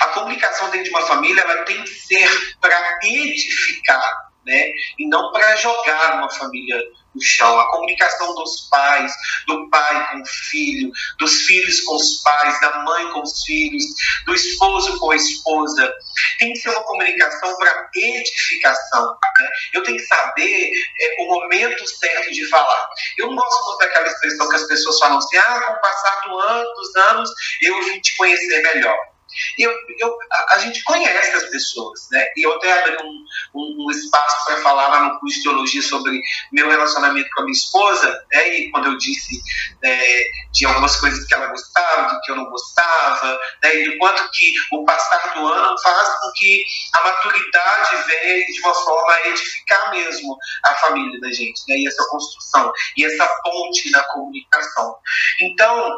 [0.00, 4.72] A comunicação dentro de uma família ela tem que ser para edificar né?
[4.98, 6.80] E não para jogar uma família
[7.14, 7.58] no chão.
[7.58, 9.12] A comunicação dos pais,
[9.46, 13.84] do pai com o filho, dos filhos com os pais, da mãe com os filhos,
[14.26, 15.92] do esposo com a esposa,
[16.38, 19.18] tem que ser uma comunicação para edificação.
[19.40, 19.48] Né?
[19.74, 22.88] Eu tenho que saber é, o momento certo de falar.
[23.18, 26.20] Eu não gosto muito daquela expressão que as pessoas falam assim: ah, com o passar
[26.28, 27.30] do ano, dos anos,
[27.62, 29.09] eu vim te conhecer melhor.
[29.58, 32.26] Eu, eu, a, a, gente conhece as pessoas, né?
[32.36, 35.82] E eu até abri um, um, um espaço para falar lá no curso de teologia
[35.82, 36.20] sobre
[36.52, 38.58] meu relacionamento com a minha esposa, né?
[38.58, 39.40] E quando eu disse
[39.82, 43.76] né, de algumas coisas que ela gostava, do que eu não gostava, né?
[43.76, 46.64] E do quanto que o passar do ano faz com que
[46.94, 51.76] a maturidade venha de uma forma a edificar mesmo a família da gente, né?
[51.76, 54.96] E essa construção, e essa ponte na comunicação.
[55.40, 55.96] Então,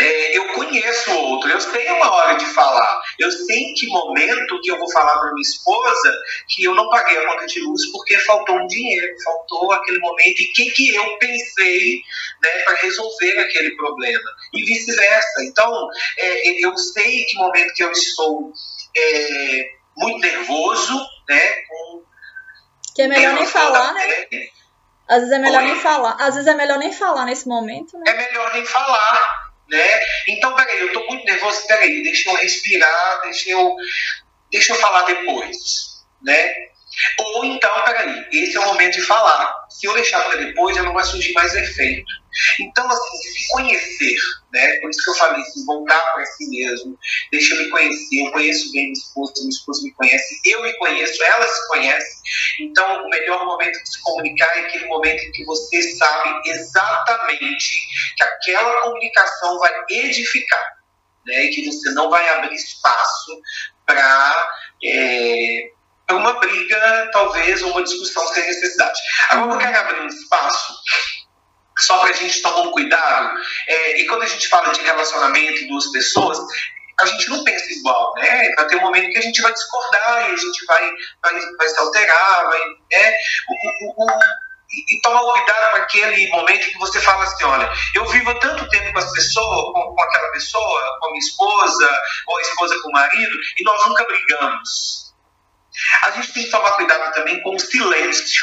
[0.00, 3.86] é, eu conheço o outro, eu sei uma hora de falar, eu sei em que
[3.86, 6.12] momento que eu vou falar para minha esposa
[6.48, 10.40] que eu não paguei a conta de luz porque faltou um dinheiro, faltou aquele momento
[10.40, 12.00] e o que, que eu pensei
[12.42, 15.44] né, para resolver aquele problema e vice-versa.
[15.44, 18.52] Então, é, eu sei em que momento que eu estou
[18.96, 22.02] é, muito nervoso, né, com
[22.96, 24.26] que é melhor nem falar, né?
[25.08, 25.68] Às vezes é melhor Oi?
[25.68, 26.16] nem falar.
[26.20, 28.04] Às vezes é melhor nem falar nesse momento, né?
[28.06, 30.00] É melhor nem falar né?
[30.28, 33.76] Então, peraí, eu estou muito nervoso, peraí, deixa eu respirar, deixa eu,
[34.50, 35.56] deixa eu falar depois,
[36.22, 36.54] né?
[37.18, 39.52] Ou então, peraí, esse é o momento de falar.
[39.68, 42.04] Se eu deixar para depois, já não vai surgir mais efeito.
[42.60, 44.16] Então, assim, se conhecer,
[44.52, 44.80] né?
[44.80, 46.98] Por isso que eu falei assim, voltar para si mesmo,
[47.30, 48.26] deixa eu me conhecer.
[48.26, 52.22] Eu conheço bem minha esposa, minha esposa me conhece, eu me conheço, ela se conhece.
[52.60, 57.76] Então, o melhor momento de se comunicar é aquele momento em que você sabe exatamente
[58.16, 60.64] que aquela comunicação vai edificar,
[61.26, 61.44] né?
[61.44, 63.40] E que você não vai abrir espaço
[63.86, 64.50] para.
[64.82, 65.74] É,
[66.10, 69.00] uma briga, talvez, ou uma discussão sem necessidade.
[69.30, 70.74] Agora, eu quero abrir um espaço
[71.78, 73.38] só para a gente tomar um cuidado.
[73.68, 76.38] É, e quando a gente fala de relacionamento duas pessoas,
[77.00, 78.50] a gente não pensa igual, né?
[78.56, 80.90] Vai ter um momento que a gente vai discordar e a gente vai,
[81.22, 82.60] vai, vai se alterar, vai,
[82.92, 83.14] né?
[83.48, 84.18] O, o, o,
[84.90, 88.92] e, tomar cuidado com aquele momento que você fala assim, olha, eu vivo tanto tempo
[88.92, 92.88] com as pessoas, com, com aquela pessoa, com a minha esposa, ou a esposa com
[92.88, 95.04] o marido, e nós nunca brigamos
[96.06, 98.42] a gente tem que tomar cuidado também com o silêncio,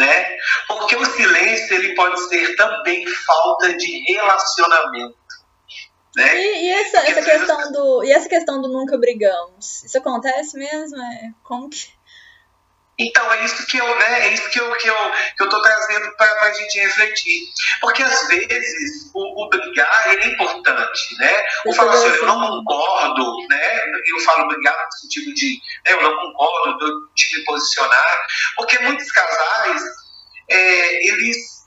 [0.00, 0.36] né?
[0.66, 5.16] Porque o silêncio ele pode ser também falta de relacionamento.
[6.16, 6.36] Né?
[6.36, 7.72] E, e essa, essa questão vezes...
[7.72, 11.00] do e essa questão do nunca brigamos, isso acontece mesmo?
[11.00, 11.92] É como que
[13.00, 14.94] Então, é isso que eu, né, é isso que eu, que eu,
[15.36, 17.40] que eu tô trazendo para a gente refletir.
[17.80, 21.42] Porque, às vezes, o, o brigar é importante, né?
[21.66, 23.84] O falar assim, eu não concordo, né?
[24.06, 29.10] Eu falo brigar no sentido de, né, eu não concordo, de me posicionar, porque muitos
[29.10, 29.82] casais,
[30.50, 31.59] é, eles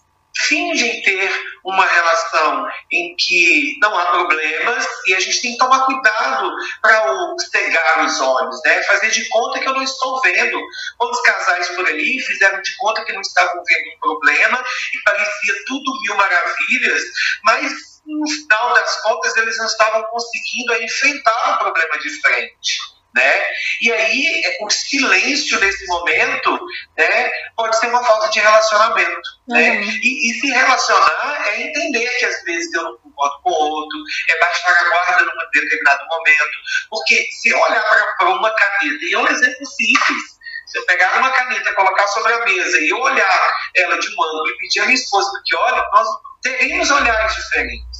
[0.47, 1.31] fingem ter
[1.63, 6.51] uma relação em que não há problemas e a gente tem que tomar cuidado
[6.81, 7.03] para
[7.51, 8.83] cegar os olhos, né?
[8.83, 10.61] fazer de conta que eu não estou vendo.
[10.97, 15.55] Quantos casais por aí fizeram de conta que não estavam vendo um problema e parecia
[15.67, 17.03] tudo mil maravilhas,
[17.43, 17.71] mas
[18.05, 23.45] no final das contas eles não estavam conseguindo enfrentar o problema de frente né?
[23.81, 26.59] E aí o silêncio nesse momento,
[26.97, 29.71] né, pode ser uma falta de relacionamento, né?
[29.71, 29.81] uhum.
[29.81, 29.99] né?
[30.01, 33.99] E, e, se relacionar é entender que às vezes eu não concordo com o outro,
[34.29, 36.57] é baixar a guarda num determinado momento,
[36.89, 40.33] porque se olhar para uma caneta, e é um exemplo simples,
[40.65, 44.49] se eu pegar uma caneta, colocar sobre a mesa e olhar ela de um ângulo
[44.49, 46.07] e pedir à minha esposa que olhe, nós
[46.41, 47.92] teremos olhares diferentes.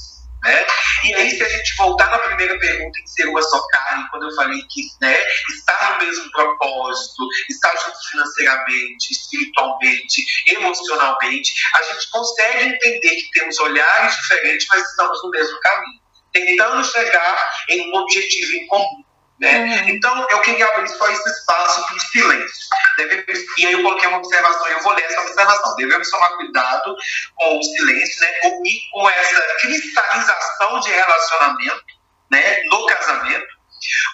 [0.43, 0.65] Né?
[1.05, 4.29] E aí, se a gente voltar na primeira pergunta em ser uma só carne, quando
[4.29, 5.17] eu falei que né,
[5.91, 14.15] no mesmo propósito, estar juntos financeiramente, espiritualmente, emocionalmente, a gente consegue entender que temos olhares
[14.15, 16.01] diferentes, mas estamos no mesmo caminho,
[16.31, 19.02] tentando chegar em um objetivo em comum.
[19.43, 19.59] Né?
[19.59, 19.89] Uhum.
[19.89, 22.67] Então, eu queria abrir só esse espaço para o silêncio.
[22.95, 25.75] Devemos, e aí eu coloquei uma observação, eu vou ler essa observação.
[25.75, 26.95] Devemos tomar cuidado
[27.35, 28.33] com o silêncio né?
[28.63, 31.83] e com essa cristalização de relacionamento
[32.31, 32.63] né?
[32.71, 33.47] no casamento,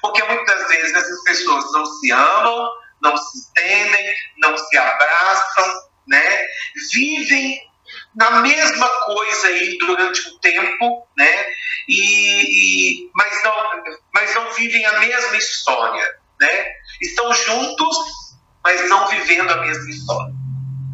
[0.02, 2.68] porque muitas vezes essas pessoas não se amam,
[3.00, 5.74] não se entendem, não se abraçam,
[6.08, 6.48] né?
[6.92, 7.69] vivem
[8.16, 11.46] na mesma coisa aí durante um tempo, né?
[11.88, 13.54] E, e, mas, não,
[14.14, 16.66] mas não vivem a mesma história, né?
[17.02, 17.98] Estão juntos,
[18.64, 20.34] mas não vivendo a mesma história,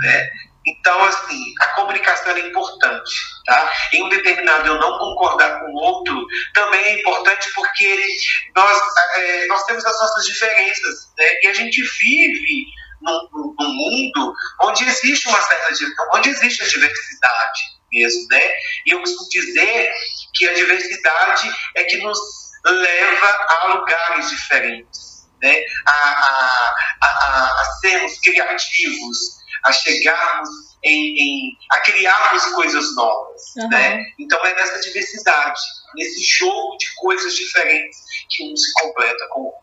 [0.01, 0.29] né?
[0.67, 3.11] Então, assim, a comunicação é importante,
[3.45, 3.71] tá?
[3.93, 6.25] Em um determinado eu não concordar com o outro
[6.55, 8.07] também é importante porque
[8.55, 8.81] nós,
[9.15, 11.25] é, nós temos as nossas diferenças, né?
[11.43, 12.65] E a gente vive
[13.05, 15.73] num, num mundo onde existe uma certa
[16.13, 18.41] onde existe a diversidade mesmo, né?
[18.85, 19.93] E eu costumo dizer
[20.33, 22.19] que a diversidade é que nos
[22.65, 25.61] leva a lugares diferentes, né?
[25.85, 29.17] A, a, a, a sermos criativos,
[29.63, 30.49] a chegarmos
[30.83, 33.69] em, em, a criarmos coisas novas, uhum.
[33.69, 34.03] né?
[34.19, 35.59] Então é nessa diversidade,
[35.95, 37.97] nesse jogo de coisas diferentes
[38.29, 39.61] que um se completa com o outro.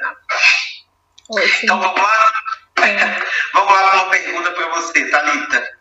[0.00, 0.14] Né?
[1.62, 2.32] Então vamos lá?
[3.54, 5.78] Vamos lá para uma pergunta para você, Thalita.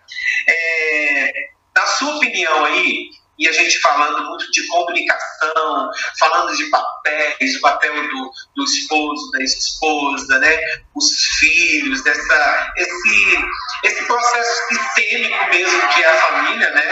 [0.47, 1.31] É,
[1.75, 7.61] na sua opinião aí, e a gente falando muito de comunicação, falando de papéis, o
[7.61, 10.57] papel do, do esposo, da esposa, né?
[10.95, 13.37] os filhos, dessa, esse,
[13.83, 16.83] esse processo sistêmico mesmo que é a família, né?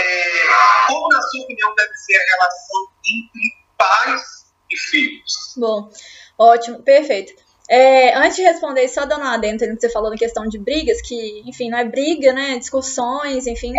[0.00, 4.22] É, como, na sua opinião, deve ser a relação entre pais
[4.70, 5.54] e filhos?
[5.56, 5.88] Bom,
[6.36, 7.45] ótimo, perfeito.
[7.68, 11.00] É, antes de responder, só dando uma adentro que você falou na questão de brigas,
[11.00, 12.58] que, enfim, não é briga, né?
[12.58, 13.72] Discussões, enfim.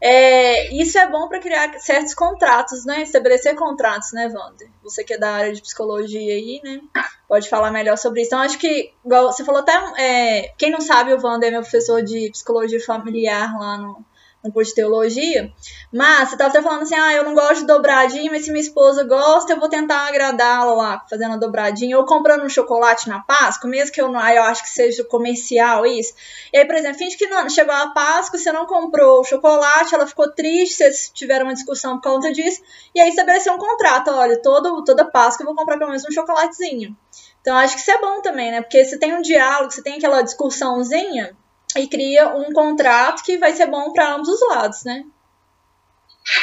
[0.00, 3.02] É, isso é bom para criar certos contratos, né?
[3.02, 4.68] Estabelecer contratos, né, Wander?
[4.82, 6.80] Você que é da área de psicologia aí, né?
[7.28, 8.28] Pode falar melhor sobre isso.
[8.28, 9.72] Então, acho que, igual você falou até.
[9.98, 14.04] É, quem não sabe, o Wander é meu professor de psicologia familiar lá no,
[14.42, 15.52] no curso de teologia,
[15.92, 18.62] mas você estava até falando assim, ah, eu não gosto de dobradinha, mas se minha
[18.62, 23.20] esposa gosta, eu vou tentar agradá-la lá, fazendo a dobradinha, ou comprando um chocolate na
[23.20, 26.14] Páscoa, mesmo que eu não, eu acho que seja comercial isso.
[26.52, 29.94] E aí, por exemplo, finge que não, chegou a Páscoa, você não comprou o chocolate,
[29.94, 32.62] ela ficou triste, vocês tiveram uma discussão por conta disso,
[32.94, 36.12] e aí estabeleceu um contrato, olha, todo, toda Páscoa eu vou comprar pelo menos um
[36.12, 36.96] chocolatezinho.
[37.40, 38.60] Então, acho que isso é bom também, né?
[38.60, 41.36] Porque você tem um diálogo, você tem aquela discussãozinha,
[41.76, 45.04] e cria um contrato que vai ser bom para ambos os lados, né?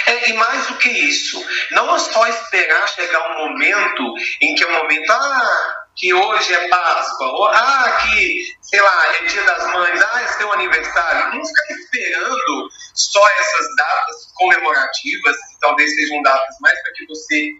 [0.07, 4.63] É, e mais do que isso, não é só esperar chegar um momento em que
[4.63, 9.43] é um momento, ah, que hoje é Páscoa, ou ah, que, sei lá, é dia
[9.43, 11.35] das mães, ah, é seu aniversário.
[11.35, 17.51] Não ficar esperando só essas datas comemorativas, que talvez sejam datas mais para que você,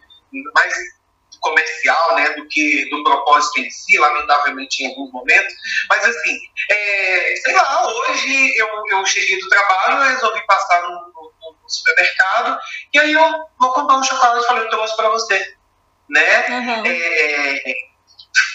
[0.55, 0.73] mais
[1.47, 5.53] comercial, né, do que do propósito em si, lamentavelmente em alguns momentos.
[5.89, 6.37] Mas assim,
[6.69, 11.33] é, sei lá, hoje eu, eu cheguei do trabalho, eu resolvi passar no, no,
[11.63, 12.57] no, supermercado
[12.93, 15.55] e aí eu vou comprar um chocolate e falei, eu trouxe para você,
[16.09, 16.47] né?
[16.49, 16.85] Uhum.
[16.85, 17.63] É,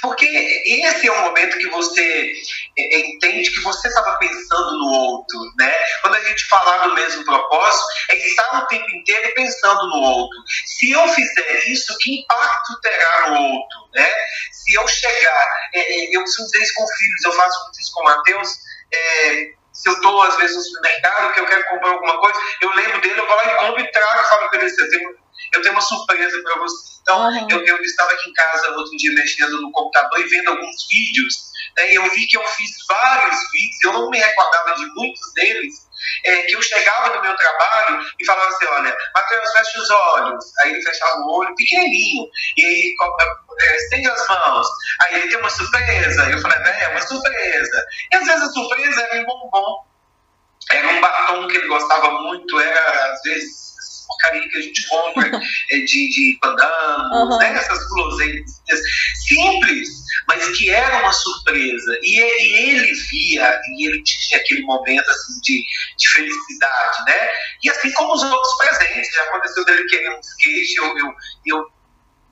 [0.00, 2.32] porque esse é o momento que você
[2.78, 5.72] é, entende que você estava pensando no outro, né?
[6.00, 10.38] Quando a gente falar do mesmo propósito é estar o tempo inteiro pensando no outro.
[10.66, 13.78] Se eu fizer isso, que impacto terá no outro?
[13.94, 14.08] Né?
[14.52, 18.00] Se eu chegar, é, é, eu preciso dizer isso com filhos, eu faço isso com
[18.00, 18.50] o Mateus.
[18.92, 22.74] É, se eu estou, às vezes, no supermercado, que eu quero comprar alguma coisa, eu
[22.74, 25.10] lembro dele, eu vou lá e compro e trago falo para ele, eu tenho,
[25.52, 26.92] eu tenho uma surpresa para você.
[27.02, 27.50] Então, uhum.
[27.50, 31.52] eu, eu estava aqui em casa outro dia mexendo no computador e vendo alguns vídeos
[31.76, 35.74] né, eu vi que eu fiz vários vídeos, eu não me recordava de muitos deles,
[36.24, 40.44] é, que eu chegava no meu trabalho e falava assim, olha, Matheus, fecha os olhos.
[40.60, 42.94] Aí ele fechava o olho pequenininho, e aí
[43.60, 44.66] é, estende as mãos.
[45.04, 46.30] Aí ele tem uma surpresa.
[46.30, 47.86] Eu falei, é, uma surpresa.
[48.12, 49.86] E às vezes a surpresa era um bombom.
[50.70, 53.71] Era um batom que ele gostava muito, era às vezes
[54.12, 55.30] porcaria que a gente compra
[55.70, 57.38] é, de, de uhum.
[57.38, 57.54] né?
[57.54, 58.50] essas guloseimas
[59.26, 59.88] simples,
[60.28, 61.98] mas que era uma surpresa.
[62.02, 65.64] E ele, ele via, e ele tinha aquele momento assim, de,
[65.98, 67.28] de felicidade, né?
[67.62, 71.14] E assim como os outros presentes, já aconteceu dele querer um skate, eu, eu,
[71.46, 71.66] eu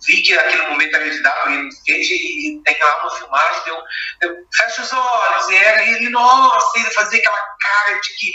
[0.06, 3.82] vi que aquele momento dar para ele um skate e tem lá uma filmagem, eu,
[4.22, 8.32] eu fecho os olhos, e era ele, nossa, ele fazia aquela cara de que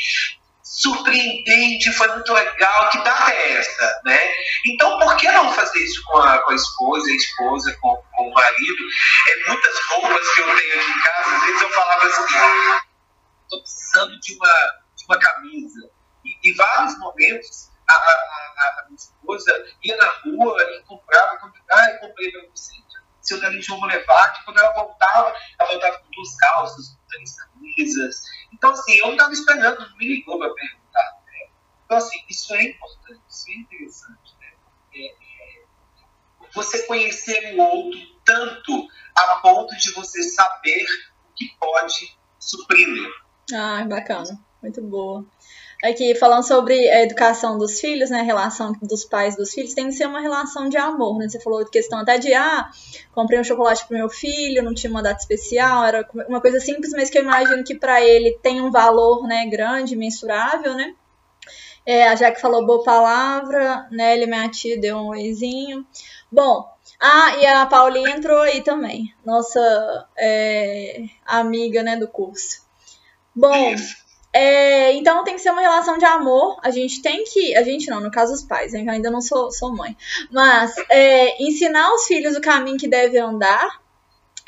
[0.75, 4.19] surpreendente, foi muito legal, que data é essa, né?
[4.67, 8.29] Então, por que não fazer isso com a, com a esposa, a esposa, com, com
[8.29, 8.83] o marido?
[9.29, 12.35] É, muitas roupas que eu tenho aqui em casa, às vezes eu falava assim,
[13.43, 15.89] estou precisando de uma, de uma camisa.
[16.25, 21.55] E em vários momentos, a, a, a, minha esposa ia na rua e comprava, comprava
[21.71, 22.73] ah, eu comprei para você.
[23.21, 28.23] Se eu dali vou levar, quando ela voltava, ela voltava com duas calças, três camisas,
[28.53, 31.21] então, assim, eu não estava esperando, não me ligou para perguntar.
[31.25, 31.49] Né?
[31.85, 34.35] Então, assim, isso é importante, isso é interessante.
[34.39, 34.53] Né?
[34.93, 35.63] É, é,
[36.53, 40.85] você conhecer o outro tanto a ponto de você saber
[41.29, 42.87] o que pode suprir.
[43.53, 45.25] Ah, bacana, muito boa.
[45.83, 49.87] Aqui, falando sobre a educação dos filhos, né, a relação dos pais dos filhos, tem
[49.87, 51.27] que ser uma relação de amor, né?
[51.27, 52.69] Você falou questão até de, ah,
[53.13, 56.91] comprei um chocolate pro meu filho, não tinha uma data especial, era uma coisa simples,
[56.91, 60.95] mas que eu imagino que para ele tem um valor, né, grande, mensurável, né?
[61.85, 65.85] É, a Jaque falou boa palavra, né, ele, minha tia, deu um oizinho.
[66.31, 66.67] Bom,
[66.99, 72.65] ah, e a Paulinha entrou aí também, nossa é, amiga, né, do curso.
[73.35, 73.75] Bom...
[74.37, 76.57] É, então tem que ser uma relação de amor.
[76.61, 77.55] A gente tem que.
[77.55, 78.83] A gente não, no caso os pais, né?
[78.85, 79.95] Eu ainda não sou, sou mãe.
[80.29, 83.79] Mas é, ensinar os filhos o caminho que devem andar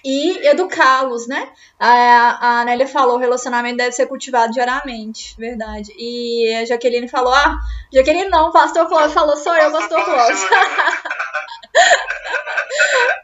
[0.04, 1.50] e educá-los, né?
[1.80, 5.94] A, a Nélia falou, o relacionamento deve ser cultivado diariamente, verdade.
[5.98, 7.58] E a Jaqueline falou, ah,
[7.94, 10.44] Jaqueline não, pastor Clóvis falou, sou eu, pastor Clóvis.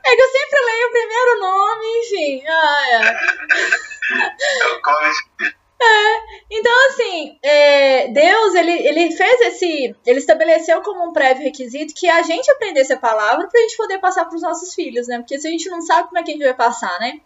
[0.05, 2.41] é que eu sempre leio o primeiro nome, enfim.
[2.47, 2.99] Ah, é.
[5.85, 11.93] É, então assim, é, Deus ele, ele fez esse, ele estabeleceu como um prévio requisito
[11.93, 15.07] que a gente aprendesse a palavra para a gente poder passar para os nossos filhos,
[15.07, 15.17] né?
[15.17, 17.19] Porque se a gente não sabe como é que a gente vai passar, né?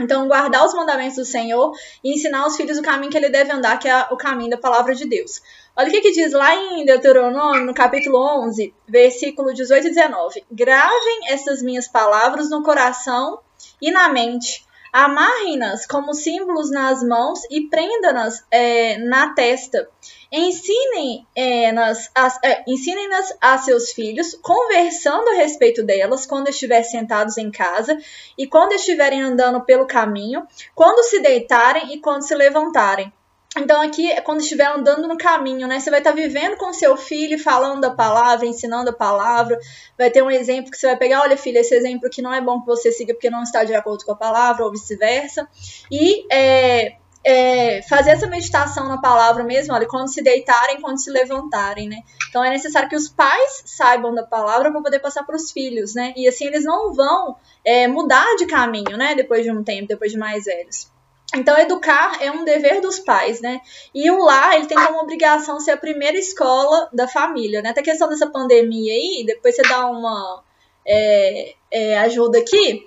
[0.00, 1.72] Então, guardar os mandamentos do Senhor
[2.02, 4.56] e ensinar os filhos o caminho que ele deve andar, que é o caminho da
[4.56, 5.42] palavra de Deus.
[5.76, 10.44] Olha o que, que diz lá em Deuteronômio, no capítulo 11, versículo 18 e 19.
[10.50, 13.38] Gravem essas minhas palavras no coração
[13.82, 19.88] e na mente Amarre-nas como símbolos nas mãos e prenda-nas é, na testa.
[20.30, 22.10] Ensinem-nas
[22.42, 23.08] é, é, ensinem
[23.40, 27.98] a seus filhos, conversando a respeito delas quando estiverem sentados em casa
[28.36, 33.12] e quando estiverem andando pelo caminho, quando se deitarem e quando se levantarem
[33.56, 35.78] então, aqui, é quando estiver andando no caminho, né?
[35.78, 39.58] Você vai estar vivendo com seu filho, falando a palavra, ensinando a palavra.
[39.96, 42.40] Vai ter um exemplo que você vai pegar: olha, filha, esse exemplo que não é
[42.40, 45.46] bom que você siga porque não está de acordo com a palavra, ou vice-versa.
[45.90, 51.10] E é, é, fazer essa meditação na palavra mesmo, olha, quando se deitarem, quando se
[51.10, 51.98] levantarem, né?
[52.30, 55.94] Então, é necessário que os pais saibam da palavra para poder passar para os filhos,
[55.94, 56.14] né?
[56.16, 59.14] E assim eles não vão é, mudar de caminho, né?
[59.14, 60.90] Depois de um tempo, depois de mais velhos.
[61.34, 63.60] Então, educar é um dever dos pais, né?
[63.94, 67.70] E o lar, ele tem como obrigação ser a primeira escola da família, né?
[67.70, 70.42] Até a questão dessa pandemia aí, depois você dá uma
[70.86, 72.84] é, é, ajuda aqui.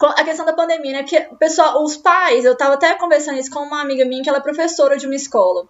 [0.00, 1.02] A questão da pandemia, né?
[1.02, 4.38] Porque, pessoal, os pais, eu tava até conversando isso com uma amiga minha, que ela
[4.38, 5.66] é professora de uma escola.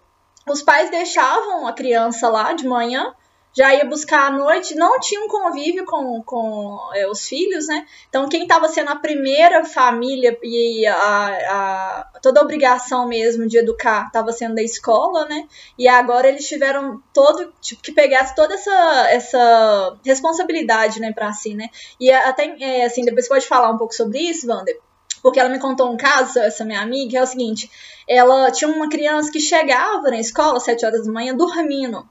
[0.46, 3.14] Os pais deixavam a criança lá de manhã
[3.56, 7.86] já ia buscar à noite, não tinha um convívio com, com é, os filhos, né?
[8.08, 13.58] Então, quem estava sendo a primeira família e a, a, toda a obrigação mesmo de
[13.58, 15.46] educar estava sendo da escola, né?
[15.78, 21.54] E agora eles tiveram todo, tipo, que pegasse toda essa, essa responsabilidade, né, para si,
[21.54, 21.68] né?
[21.98, 24.78] E até, é, assim, depois você pode falar um pouco sobre isso, Wander,
[25.22, 27.70] Porque ela me contou um caso, essa minha amiga, que é o seguinte:
[28.06, 32.06] ela tinha uma criança que chegava na escola às 7 horas da manhã dormindo.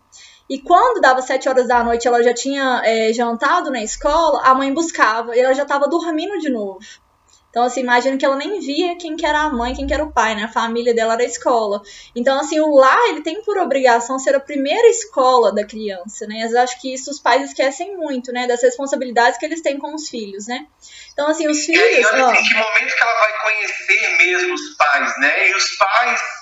[0.49, 4.53] E quando dava sete horas da noite, ela já tinha é, jantado na escola, a
[4.53, 6.79] mãe buscava e ela já estava dormindo de novo.
[7.49, 10.03] Então, assim, imagina que ela nem via quem que era a mãe, quem que era
[10.03, 10.43] o pai, né?
[10.43, 11.81] A família dela era a escola.
[12.15, 16.47] Então, assim, o lar, ele tem por obrigação ser a primeira escola da criança, né?
[16.47, 18.45] Eu acho que isso os pais esquecem muito, né?
[18.45, 20.67] Das responsabilidades que eles têm com os filhos, né?
[21.13, 21.81] Então, assim, os filhos...
[21.81, 25.49] E olha, ó, que momento que ela vai conhecer mesmo os pais, né?
[25.49, 26.36] E os pais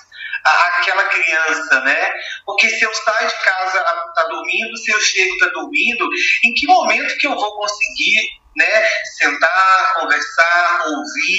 [0.50, 2.10] aquela criança, né?
[2.44, 3.84] Porque se eu saio de casa
[4.14, 6.08] tá dormindo, se eu chego tá dormindo,
[6.44, 8.20] em que momento que eu vou conseguir
[8.56, 8.84] né,
[9.18, 11.38] sentar, conversar, ouvir,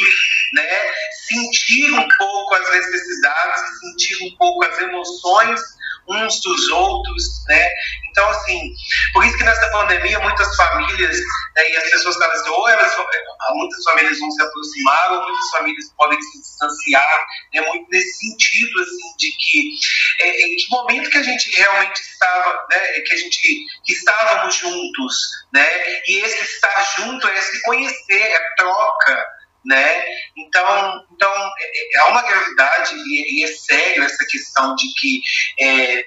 [0.54, 0.94] né,
[1.28, 5.62] sentir um pouco as necessidades, sentir um pouco as emoções
[6.10, 7.70] uns dos outros, né?
[8.10, 8.74] Então, assim,
[9.14, 11.18] por isso que nessa pandemia muitas famílias,
[11.56, 12.96] né, e as pessoas estavam assim, ou elas,
[13.52, 18.82] muitas famílias vão se aproximar, ou muitas famílias podem se distanciar, né, muito nesse sentido,
[18.82, 19.70] assim, de que
[20.22, 24.56] é, em que momento que a gente realmente estava, né, que a gente, que estávamos
[24.56, 25.16] juntos,
[25.54, 25.68] né,
[26.08, 29.37] e esse estar junto é se conhecer, é troca,
[29.68, 30.04] né?
[30.38, 35.22] Então, então é, é uma gravidade e, é sério essa questão de que
[35.60, 36.06] é, é,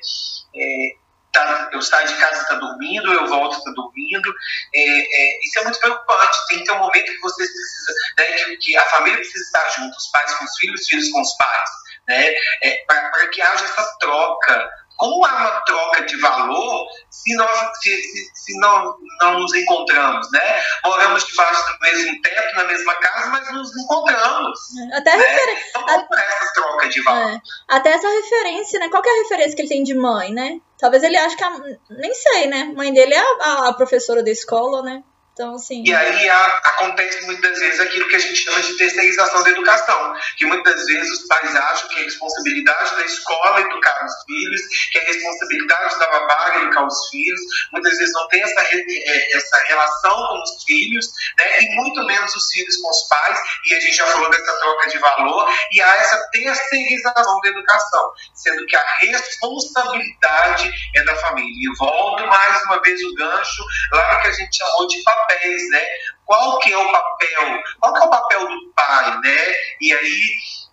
[1.30, 4.34] tá, eu saio de casa está dormindo, eu volto está dormindo,
[4.74, 6.38] é, é, isso é muito preocupante.
[6.48, 9.68] Tem que ter um momento que você precisa, né, que, que, a família precisa estar
[9.70, 11.70] junto, os pais com os filhos, os filhos com os pais,
[12.08, 12.34] né?
[12.62, 14.70] É, para que haja essa troca
[15.01, 20.30] como há uma troca de valor se nós se, se, se não, não nos encontramos,
[20.30, 20.62] né?
[20.84, 24.59] Moramos debaixo do mesmo teto, na mesma casa, mas nos encontramos.
[24.78, 25.24] É, até né?
[25.24, 25.64] refer...
[25.70, 27.30] Então, como é essa troca de valor?
[27.30, 27.40] É.
[27.68, 28.90] Até essa referência, né?
[28.90, 30.61] Qual é a referência que ele tem de mãe, né?
[30.78, 31.51] Talvez ele ache que a...
[31.88, 32.68] Nem sei, né?
[32.70, 35.03] A mãe dele é a, a professora da escola, né?
[35.41, 35.82] Então, assim...
[35.86, 40.14] E aí a, acontece muitas vezes aquilo que a gente chama de terceirização da educação,
[40.36, 44.61] que muitas vezes os pais acham que é responsabilidade da escola educar os filhos,
[44.93, 47.41] que é responsabilidade da babá educar os filhos,
[47.72, 51.07] muitas vezes não tem essa, é, essa relação com os filhos,
[51.38, 54.59] né, e muito menos os filhos com os pais, e a gente já falou dessa
[54.59, 61.16] troca de valor, e há essa terceirização da educação, sendo que a responsabilidade é da
[61.16, 61.51] família.
[61.51, 65.70] E volto mais uma vez o gancho lá que a gente chamou de papel papéis,
[65.70, 65.87] né?
[66.24, 67.62] Qual que é o papel?
[67.81, 69.53] Qual que é o papel do pai, né?
[69.81, 70.20] E aí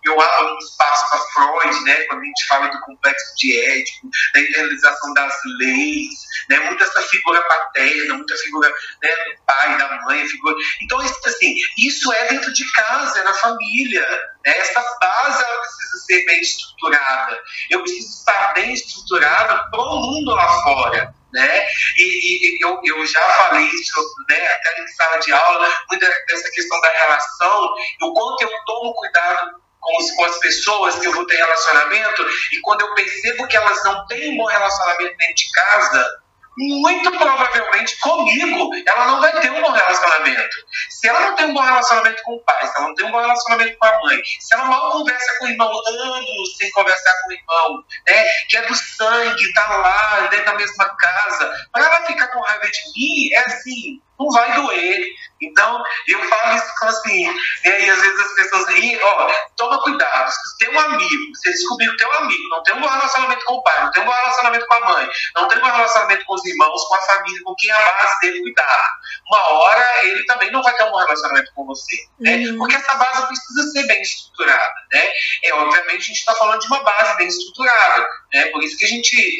[0.04, 1.94] eu abro um espaço para Freud, né?
[2.04, 6.14] Quando a gente fala do complexo de ético, da internalização das leis,
[6.48, 6.60] né?
[6.60, 8.68] Muita essa figura paterna, muita figura
[9.02, 10.54] né, do pai, da mãe, figura.
[10.82, 14.08] Então, assim, isso é dentro de casa, é na família.
[14.46, 14.58] Né?
[14.58, 17.42] Essa base ela precisa ser bem estruturada.
[17.68, 21.66] Eu preciso estar bem estruturado para o mundo lá fora né?
[21.96, 26.50] E, e, eu, eu já falei isso, né, até em sala de aula, muita dessa
[26.50, 27.68] questão da relação,
[28.02, 32.60] o quanto eu tomo cuidado com, com as pessoas que eu vou ter relacionamento, e
[32.60, 36.22] quando eu percebo que elas não têm um bom relacionamento dentro de casa,
[36.58, 40.56] muito provavelmente comigo ela não vai ter um bom relacionamento.
[40.90, 43.12] Se ela não tem um bom relacionamento com o pai, se ela não tem um
[43.12, 47.12] bom relacionamento com a mãe, se ela mal conversa com o irmão, anos sem conversar
[47.22, 51.84] com o irmão, né, que é do sangue, tá lá dentro da mesma casa, para
[51.84, 55.06] ela ficar com raiva de mim, é assim, não vai doer.
[55.40, 57.24] Então, eu falo isso assim,
[57.64, 61.50] e aí às vezes as pessoas riem, ó, toma cuidado, se tem um amigo, você
[61.50, 64.06] descobriu que teu amigo não tem um bom relacionamento com o pai, não tem um
[64.06, 67.00] bom relacionamento com a mãe, não tem um bom relacionamento com os irmãos, com a
[67.02, 68.90] família, com quem é a base dele cuidar.
[69.28, 72.36] Uma hora ele também não vai ter um bom relacionamento com você, né?
[72.38, 72.58] Uhum.
[72.58, 75.08] Porque essa base precisa ser bem estruturada, né?
[75.44, 78.46] É, obviamente a gente está falando de uma base bem estruturada, né?
[78.46, 79.38] Por isso que a gente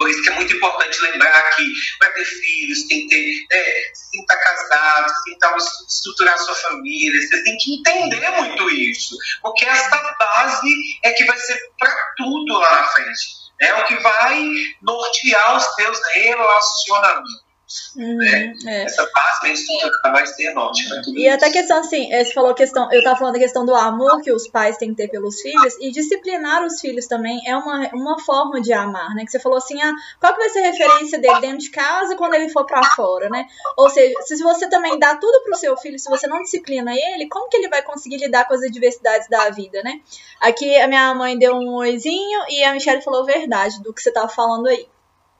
[0.00, 1.62] por isso que é muito importante lembrar que
[1.98, 3.64] para ter filhos tem que ter, né,
[4.10, 10.16] que estar casado, estar, estruturar sua família, você tem que entender muito isso, porque essa
[10.18, 10.74] base
[11.04, 13.40] é que vai ser para tudo lá na frente.
[13.60, 14.48] É o que vai
[14.80, 17.49] nortear os seus relacionamentos.
[17.96, 18.52] Uhum, né?
[18.66, 18.82] é.
[18.82, 20.78] Essa base menstrual vai ser enorme.
[21.14, 23.74] E até a questão assim, é, você falou questão, eu tava falando da questão do
[23.74, 27.56] amor que os pais têm que ter pelos filhos, e disciplinar os filhos também é
[27.56, 29.24] uma, uma forma de amar, né?
[29.24, 32.16] Que você falou assim, ah, qual que vai ser a referência dele dentro de casa
[32.16, 33.46] quando ele for para fora, né?
[33.76, 37.28] Ou seja, se você também dá tudo pro seu filho, se você não disciplina ele,
[37.28, 40.00] como que ele vai conseguir lidar com as adversidades da vida, né?
[40.40, 44.10] Aqui a minha mãe deu um oizinho e a Michelle falou verdade do que você
[44.10, 44.88] tava falando aí.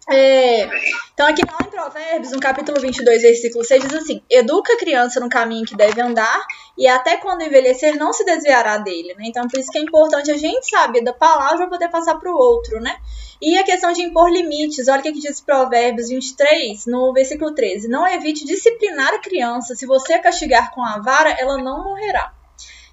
[0.08, 0.68] É,
[1.12, 5.20] então, aqui lá em Provérbios, no capítulo 22, versículo 6, diz assim: Educa a criança
[5.20, 6.40] no caminho que deve andar,
[6.76, 9.14] e até quando envelhecer não se desviará dele.
[9.14, 9.24] Né?
[9.26, 12.32] Então, por isso que é importante a gente saber da palavra para poder passar para
[12.32, 12.80] o outro.
[12.80, 12.96] Né?
[13.40, 17.88] E a questão de impor limites, olha o que diz Provérbios 23, no versículo 13:
[17.88, 22.32] Não evite disciplinar a criança, se você a castigar com a vara, ela não morrerá.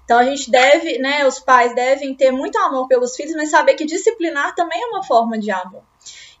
[0.04, 3.74] Então a gente deve, né, os pais devem ter muito amor pelos filhos, mas saber
[3.74, 5.82] que disciplinar também é uma forma de amor.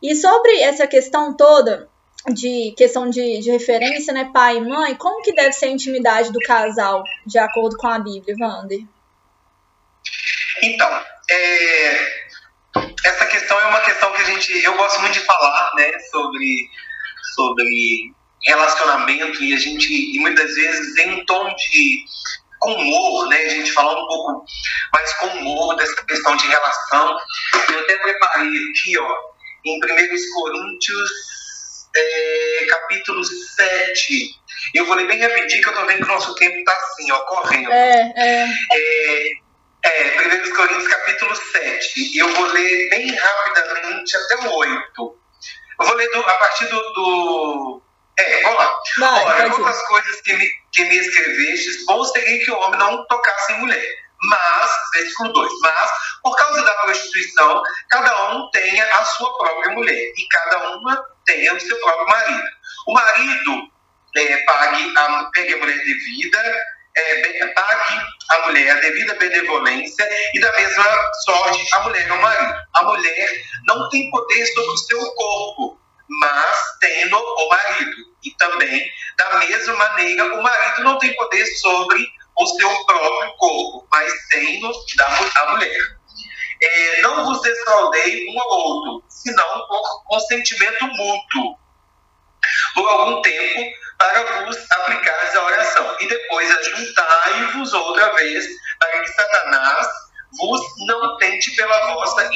[0.02, 1.88] E sobre essa questão toda
[2.32, 6.32] de questão de, de referência, né, pai e mãe, como que deve ser a intimidade
[6.32, 8.80] do casal, de acordo com a Bíblia, Wander?
[10.62, 12.24] Então, é,
[13.04, 16.68] essa questão é uma questão que a gente, eu gosto muito de falar, né, sobre,
[17.34, 18.12] sobre
[18.44, 22.04] relacionamento e a gente, e muitas vezes em um tom de
[22.58, 24.44] com humor, né, a gente falar um pouco
[24.92, 27.16] mais com humor dessa questão de relação.
[27.70, 29.37] Eu até preparei aqui, ó,
[29.68, 31.10] em 1 Coríntios,
[31.94, 34.30] é, capítulo 7.
[34.74, 37.10] Eu vou ler bem rapidinho, que eu tô vendo que o nosso tempo tá assim,
[37.12, 37.70] ó, correndo.
[37.70, 38.48] É, é.
[38.72, 39.48] é
[39.84, 42.18] é, 1 Coríntios capítulo 7.
[42.18, 45.18] Eu vou ler bem rapidamente até o 8.
[45.80, 47.82] Eu vou ler do, a partir do, do.
[48.18, 48.76] É, vamos lá.
[48.98, 53.06] Vai, Olha, algumas coisas que me, que me escrevestes, bom seria que o homem não
[53.06, 54.07] tocasse em mulher.
[54.24, 55.90] Mas, versículo 2, mas,
[56.22, 61.54] por causa da prostituição, cada um tenha a sua própria mulher, e cada uma tenha
[61.54, 62.48] o seu próprio marido.
[62.88, 63.70] O marido
[64.16, 66.62] é, pague, a, pegue a mulher devida,
[66.96, 72.54] é, pague a mulher a devida benevolência e da mesma sorte a mulher ao marido.
[72.74, 77.96] A mulher não tem poder sobre o seu corpo, mas tem no o marido.
[78.24, 82.04] E também, da mesma maneira, o marido não tem poder sobre
[82.38, 84.12] o seu próprio corpo, mas
[84.60, 85.06] no da
[85.42, 85.98] a mulher.
[86.60, 91.58] É, não vos defraudei um ao outro, senão por consentimento mútuo.
[92.74, 95.96] Por algum tempo, para vos aplicares a oração.
[96.00, 98.46] E depois ajuntai-vos outra vez,
[98.78, 99.86] para que Satanás
[100.36, 102.30] vos não tente pela vossa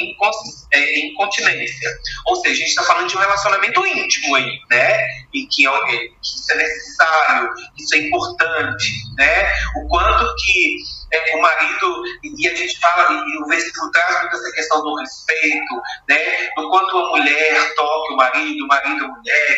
[0.73, 1.89] é, incontinência.
[2.27, 4.97] Ou seja, a gente está falando de um relacionamento íntimo aí, né?
[5.33, 9.53] Em que, é que isso é necessário, isso é importante, né?
[9.77, 10.77] O quanto que
[11.13, 14.95] é, o marido, e a gente fala, e o versículo traz muito essa questão do
[14.95, 16.49] respeito, né?
[16.55, 19.57] Do quanto a mulher toque o marido, o marido a mulher,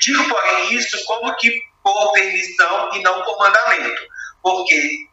[0.00, 1.50] Digo, porém, isso como que
[1.82, 4.02] por permissão e não por mandamento,
[4.42, 5.05] porque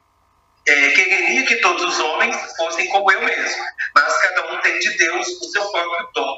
[0.67, 3.63] é, quereria que todos os homens fossem como eu mesmo,
[3.95, 6.37] mas cada um tem de Deus o seu próprio dom,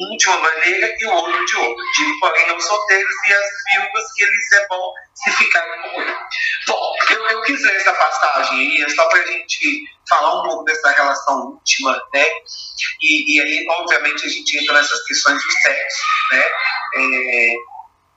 [0.00, 1.84] um de uma maneira e o outro de outra.
[1.96, 6.16] Digo, porém, aos solteiros e às viúvas que eles é bom se ficarem como eu.
[6.66, 10.42] Bom, eu, eu quis ler essa passagem aí, é só para a gente falar um
[10.44, 12.24] pouco dessa relação íntima, né?
[13.02, 16.44] E, e aí, obviamente, a gente entra nessas questões do sexo, né?
[16.96, 17.54] É,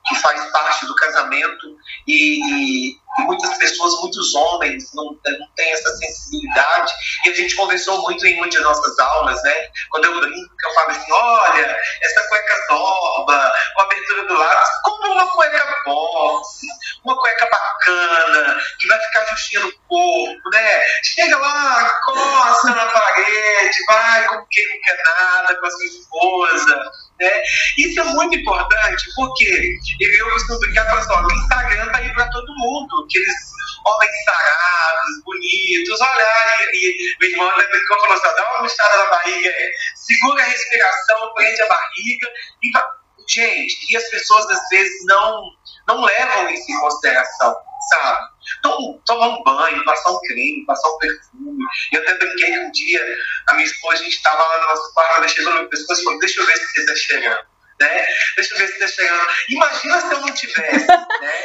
[0.08, 1.78] que faz parte do casamento
[2.08, 6.94] e, e, muitas pessoas, muitos homens não, não têm essa sensibilidade
[7.26, 9.68] e a gente conversou muito em uma de nossas aulas, né?
[9.90, 15.14] Quando eu brinco, eu falo assim, olha, essa cueca nova, com abertura do lado, como
[15.14, 16.62] uma cueca box,
[17.04, 20.82] uma cueca bacana, que vai ficar justinha no corpo, né?
[21.04, 26.92] Chega lá, costa na parede, vai como quem não quer nada com a sua esposa,
[27.22, 27.42] né?
[27.78, 32.56] Isso é muito importante, porque eu costumo brincar assim, o Instagram tá aí para todo
[32.58, 33.52] mundo, aqueles
[33.86, 38.98] homens sarados, bonitos, olhar e, e o irmão né, brincou falou assim, dá uma mistada
[38.98, 42.28] na barriga, é, segura a respiração, prende a barriga
[42.64, 43.01] e.
[43.28, 45.44] Gente, e as pessoas às vezes não,
[45.88, 47.56] não levam isso em consideração,
[47.90, 48.32] sabe?
[48.60, 51.64] Então, tomar um banho, passar um creme, passar um perfume.
[51.94, 53.18] Eu até brinquei que um dia
[53.48, 56.20] a minha esposa, a gente estava lá no nosso quarto, ela chegou pescoço e falou:
[56.20, 57.52] Deixa eu ver se você está chegando.
[57.80, 58.06] Né?
[58.36, 59.28] Deixa eu ver se está chegando.
[59.50, 60.88] Imagina se eu não tivesse.
[60.88, 61.42] né?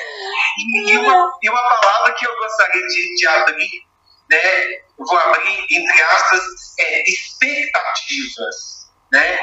[0.59, 3.83] E, e, uma, e uma palavra que eu gostaria de, de abrir,
[4.31, 4.41] né?
[4.99, 6.43] Vou abrir, entre aspas,
[6.81, 8.77] é, expectativas.
[9.13, 9.39] Né?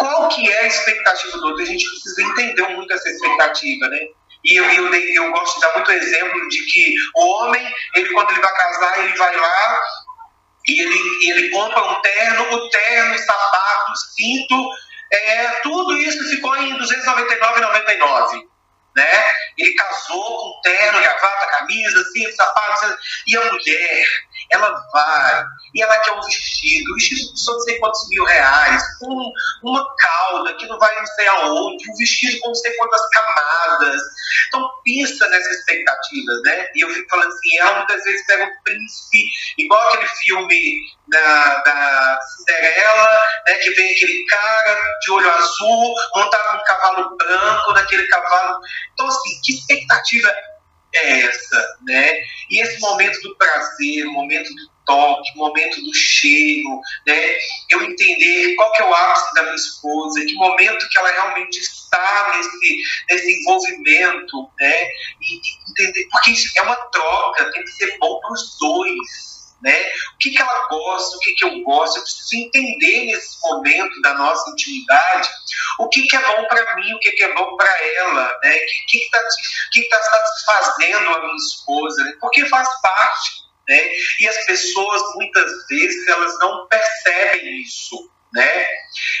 [0.00, 1.62] Qual que é a expectativa do outro?
[1.62, 3.98] A gente precisa entender muito essa expectativa, né?
[4.42, 8.30] E eu, eu, eu gosto de dar muito exemplo de que o homem, ele quando
[8.30, 9.80] ele vai casar, ele vai lá
[10.66, 14.70] e ele, ele compra um terno, o terno, sapato, cinto,
[15.12, 18.50] é, tudo isso ficou em R$ 299,99
[18.96, 19.32] né?
[19.58, 22.96] Ele casou com terno, gravata, camisa, cinto, sapatos,
[23.26, 24.06] e a mulher,
[24.50, 28.82] ela vai, e ela quer um vestido, um vestido custou não sei quantos mil reais,
[29.02, 29.32] um,
[29.62, 34.00] uma cauda que não vai não aonde, um vestido com não sei quantas camadas.
[34.48, 36.68] Então, pensa nessas expectativas, né?
[36.74, 39.24] E eu fico falando assim, ela muitas vezes pega um príncipe,
[39.58, 46.56] igual aquele filme da, da Cinderela, né, que vem aquele cara de olho azul, montado
[46.56, 48.60] num cavalo branco, naquele cavalo.
[48.92, 50.32] Então, assim, que expectativa
[50.92, 52.20] é essa, né?
[52.50, 57.36] E esse momento do prazer, momento do toque, momento do cheiro, né?
[57.70, 61.58] Eu entender qual que é o ápice da minha esposa, que momento que ela realmente
[61.58, 62.76] está nesse,
[63.08, 64.82] nesse envolvimento, né?
[64.82, 69.39] E, e entender, porque isso é uma troca, tem que ser bom para os dois
[69.62, 69.88] né?
[70.14, 74.00] O que, que ela gosta, o que, que eu gosto, eu preciso entender nesse momento
[74.02, 75.28] da nossa intimidade
[75.78, 78.56] o que, que é bom para mim, o que, que é bom para ela, né?
[78.56, 79.20] O que está
[79.72, 82.12] que que tá satisfazendo a minha esposa, né?
[82.20, 83.30] porque faz parte,
[83.68, 83.88] né?
[84.20, 88.66] E as pessoas, muitas vezes, elas não percebem isso, né?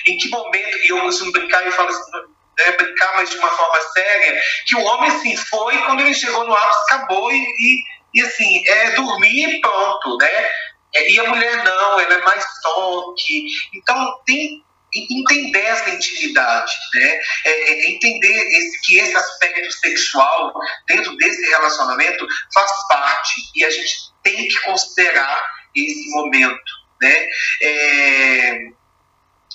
[0.06, 2.10] Em que momento, e eu costumo brincar e falo assim,
[2.58, 6.44] né, brincar, mas de uma forma séria, que o homem, assim, foi, quando ele chegou
[6.44, 7.84] no ápice, acabou e, e
[8.14, 10.48] e assim, é dormir e pronto, né?
[10.94, 13.46] É, e a mulher não, ela é mais toque.
[13.74, 17.20] Então tem entender essa intimidade, né?
[17.44, 20.52] É, é entender esse, que esse aspecto sexual
[20.88, 25.44] dentro desse relacionamento faz parte e a gente tem que considerar
[25.76, 27.28] esse momento, né?
[27.62, 28.58] É,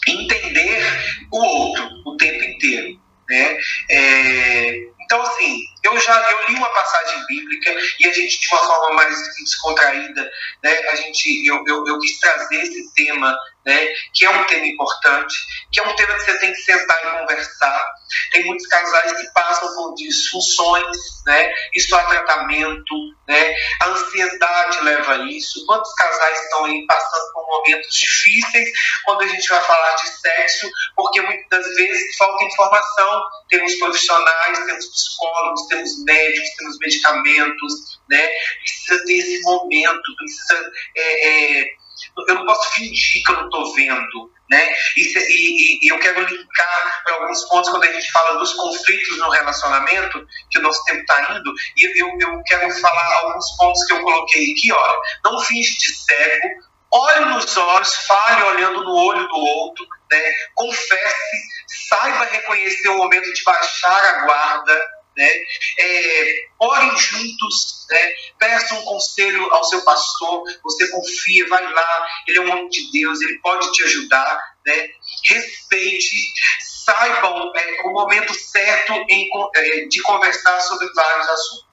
[0.08, 0.84] entender
[1.32, 3.00] o outro o tempo inteiro,
[3.30, 3.60] né?
[3.90, 8.60] É, então, assim, eu já eu li uma passagem bíblica e a gente, de uma
[8.60, 10.32] forma mais descontraída,
[10.64, 14.66] né, a gente, eu, eu, eu quis trazer esse tema né, que é um tema
[14.66, 15.36] importante,
[15.72, 17.96] que é um tema que você tem que sentar e conversar.
[18.32, 22.96] Tem muitos casais que passam por disfunções, né, isso há tratamento,
[23.28, 25.66] né, a ansiedade leva a isso.
[25.66, 28.70] Quantos casais estão aí passando por momentos difíceis
[29.04, 33.22] quando a gente vai falar de sexo, porque muitas vezes falta informação.
[33.50, 38.28] Temos profissionais, temos psicólogos, temos médicos, temos medicamentos, né,
[38.60, 40.72] precisa ter esse momento, precisa.
[40.96, 41.66] É, é,
[42.28, 44.74] eu não posso fingir que eu não estou vendo, né?
[44.98, 49.18] E, e, e, eu quero linkar para alguns pontos quando a gente fala dos conflitos
[49.18, 53.84] no relacionamento, que o nosso tempo está indo, e eu, eu quero falar alguns pontos
[53.86, 56.48] que eu coloquei aqui, olha, não finge de cego,
[56.92, 60.34] olhe nos olhos, fale olhando no olho do outro, né?
[60.54, 61.56] confesse,
[61.90, 65.30] saiba reconhecer o momento de baixar a guarda, né?
[65.80, 68.14] É, orem juntos, né?
[68.40, 72.92] peçam um conselho ao seu pastor, você confia, vai lá, ele é um homem de
[72.92, 74.90] Deus, ele pode te ajudar, né?
[75.26, 76.16] respeite,
[76.86, 81.66] saibam é, o momento certo em, é, de conversar sobre vários assuntos.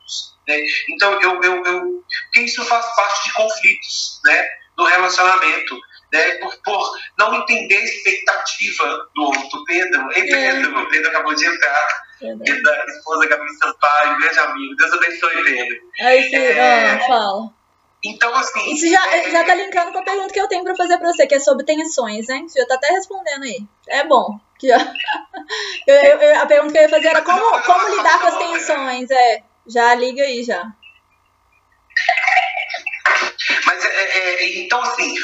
[0.48, 0.60] Né?
[0.90, 4.48] Então, eu, eu, eu, porque isso faz parte de conflitos né?
[4.76, 5.78] no relacionamento.
[6.12, 9.64] Né, por, por não entender a expectativa do outro.
[9.64, 10.90] Pedro, ei Pedro, é.
[10.90, 11.88] Pedro acabou de entrar
[12.22, 14.76] e da esposa Gabi Sampaio, grande amigo.
[14.76, 15.82] Deus abençoe ele.
[16.00, 16.90] Aí sim, é...
[16.92, 17.50] ah, fala.
[18.04, 18.72] Então, assim.
[18.72, 19.30] Isso já, é...
[19.30, 21.40] já tá linkando com a pergunta que eu tenho pra fazer pra você, que é
[21.40, 22.48] sobre tensões, hein?
[22.48, 23.66] Você já tá até respondendo aí.
[23.88, 24.38] É bom.
[24.58, 24.78] Que já...
[25.86, 29.10] eu, eu, a pergunta que eu ia fazer era como, como lidar com as tensões.
[29.10, 30.72] É, já liga aí já.
[33.72, 35.14] Mas, é, é, é, então, assim,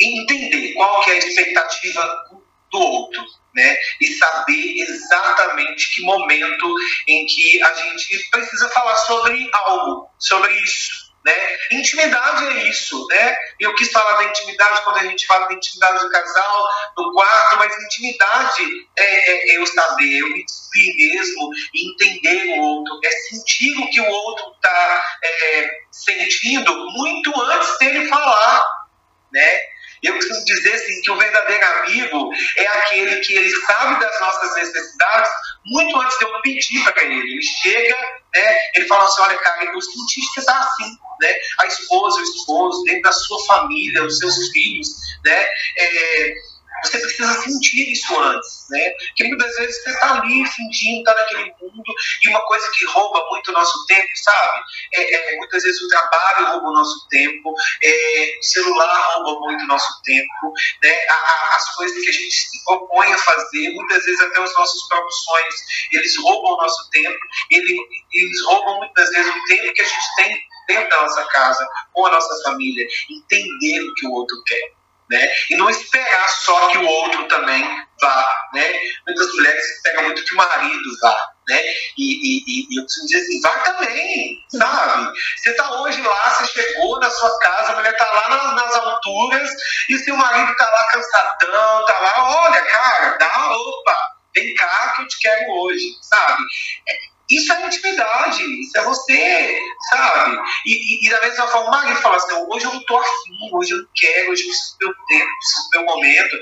[0.00, 2.24] entender qual que é a expectativa
[2.70, 3.22] do outro
[3.54, 3.76] né?
[4.00, 6.74] E saber exatamente que momento
[7.08, 11.07] em que a gente precisa falar sobre algo, sobre isso.
[11.28, 11.58] Né?
[11.72, 13.36] Intimidade é isso, né?
[13.60, 17.58] Eu quis falar da intimidade quando a gente fala da intimidade do casal, do quarto,
[17.58, 18.62] mas intimidade
[18.96, 23.90] é, é, é eu saber, eu me despir mesmo, entender o outro, é sentir o
[23.90, 28.62] que o outro está é, sentindo muito antes dele falar,
[29.30, 29.60] né?
[30.02, 34.54] Eu costumo dizer assim, que o verdadeiro amigo é aquele que ele sabe das nossas
[34.54, 35.30] necessidades
[35.66, 37.32] muito antes de eu pedir para ele.
[37.32, 37.96] Ele chega,
[38.34, 41.34] né, ele fala assim, olha cara, eu senti que você está assim, né?
[41.60, 44.88] A esposa, o esposo, dentro da sua família, os seus filhos,
[45.24, 45.48] né?
[45.78, 46.34] É,
[46.84, 48.90] você precisa sentir isso antes, né?
[48.90, 51.94] Porque muitas vezes você está ali fingindo, está naquele mundo,
[52.24, 54.60] e uma coisa que rouba muito o nosso tempo, sabe?
[54.94, 59.64] É, é, muitas vezes o trabalho rouba o nosso tempo, é, o celular rouba muito
[59.64, 60.52] o nosso tempo,
[60.82, 60.94] né?
[61.08, 64.54] A, a, as coisas que a gente se propõe a fazer, muitas vezes até os
[64.54, 65.54] nossos próprios sonhos,
[65.92, 67.18] eles roubam o nosso tempo,
[67.50, 67.76] eles,
[68.12, 72.06] eles roubam muitas vezes o tempo que a gente tem dentro da nossa casa, com
[72.06, 74.78] a nossa família, entender o que o outro quer
[75.10, 75.26] né?
[75.50, 77.64] E não esperar só que o outro também
[78.00, 78.72] vá, né?
[79.06, 81.16] Muitas mulheres pegam muito que o marido vá,
[81.48, 81.62] né?
[81.96, 82.04] E,
[82.38, 85.18] e, e eu preciso dizer assim, vá também, sabe?
[85.36, 88.74] Você tá hoje lá, você chegou na sua casa, a mulher tá lá nas, nas
[88.74, 89.50] alturas
[89.88, 93.96] e seu marido tá lá cansadão, tá lá, olha, cara, dá, opa,
[94.34, 96.42] vem cá que eu te quero hoje, sabe?
[97.30, 99.60] Isso é intimidade, isso é você,
[99.90, 100.38] sabe?
[100.64, 103.72] E, e, e da mesma forma, o fala assim: hoje eu não estou afim, hoje
[103.72, 106.40] eu não quero, hoje eu preciso do meu tempo, preciso do meu momento.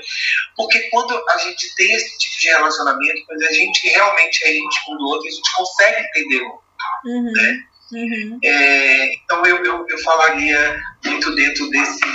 [0.55, 4.97] Porque quando a gente tem esse tipo de relacionamento, quando a gente realmente é íntimo
[4.97, 6.67] do outro, a gente consegue entender o outro.
[7.05, 7.31] Uhum.
[7.33, 7.63] Né?
[7.91, 8.39] Uhum.
[8.43, 12.05] É, então eu, eu, eu falaria muito dentro desse,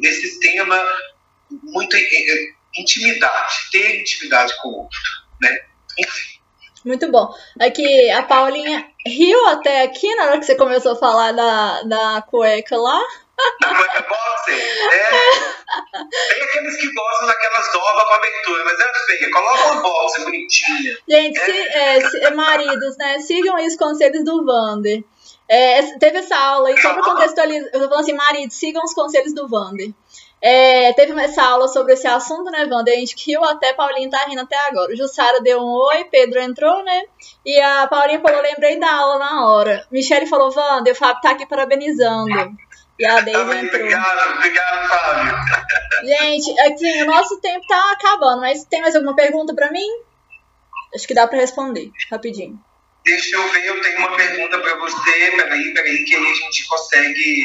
[0.00, 0.78] desse tema
[1.62, 5.00] muito é, é, intimidade, ter intimidade com o outro,
[5.40, 5.58] né?
[5.98, 6.37] Enfim.
[6.88, 7.28] Muito bom.
[7.60, 12.22] Aqui, a Paulinha riu até aqui na hora que você começou a falar da, da
[12.22, 12.98] cueca lá.
[13.62, 15.20] Cueca boxer, né?
[16.30, 19.30] Tem aqueles que gostam daquelas dobras com abertura, mas é feia.
[19.30, 20.98] Coloca uma boxer bonitinha.
[21.06, 23.18] Gente, se, é, se, maridos, né?
[23.18, 25.04] Sigam aí os conselhos do Vander.
[25.46, 27.68] É, teve essa aula aí, só pra contextualizar.
[27.74, 29.92] Eu tô falando assim, maridos, sigam os conselhos do Vander.
[30.40, 32.94] É, teve essa aula sobre esse assunto, né, Wander?
[32.94, 34.92] A gente riu até, Paulinho tá rindo até agora.
[34.92, 37.02] O Jussara deu um oi, Pedro entrou, né?
[37.44, 39.86] E a Paulinha falou, lembrei da aula na hora.
[39.90, 42.56] Michele falou, Wander, o Fábio tá aqui parabenizando.
[42.98, 43.80] E a Deise entrou.
[43.80, 45.36] Obrigado, obrigado, Fábio.
[46.04, 49.88] Gente, aqui, o nosso tempo tá acabando, mas tem mais alguma pergunta pra mim?
[50.94, 52.58] Acho que dá pra responder, rapidinho.
[53.04, 55.30] Deixa eu ver, eu tenho uma pergunta pra você.
[55.32, 57.42] Peraí, peraí, que aí a gente consegue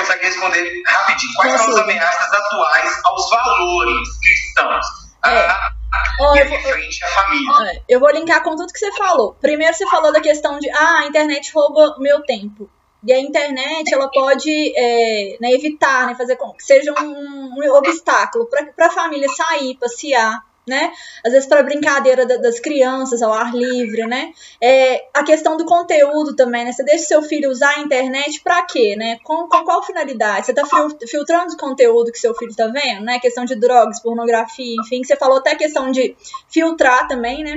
[0.00, 1.32] consegue responder rapidinho.
[1.36, 4.86] Quais são as ameaças atuais aos valores cristãos?
[5.24, 5.46] É.
[5.46, 5.72] Ah,
[6.20, 7.72] oh, eu, vou, frente à família.
[7.72, 9.36] É, eu vou linkar com tudo que você falou.
[9.40, 12.70] Primeiro você falou da questão de ah, a internet rouba meu tempo.
[13.02, 17.74] E a internet ela pode é, né, evitar, né, fazer com que seja um, um
[17.74, 20.38] obstáculo para a família sair, passear
[20.70, 20.92] né?
[21.24, 24.32] Às vezes para brincadeira das crianças ao ar livre, né?
[24.60, 26.72] É, a questão do conteúdo também, né?
[26.72, 29.18] Você deixa seu filho usar a internet para quê, né?
[29.24, 30.46] Com, com qual finalidade?
[30.46, 30.64] Você está
[31.08, 33.18] filtrando o conteúdo que seu filho está vendo, né?
[33.18, 35.02] Questão de drogas, pornografia, enfim.
[35.02, 36.16] Você falou até a questão de
[36.48, 37.56] filtrar também, né?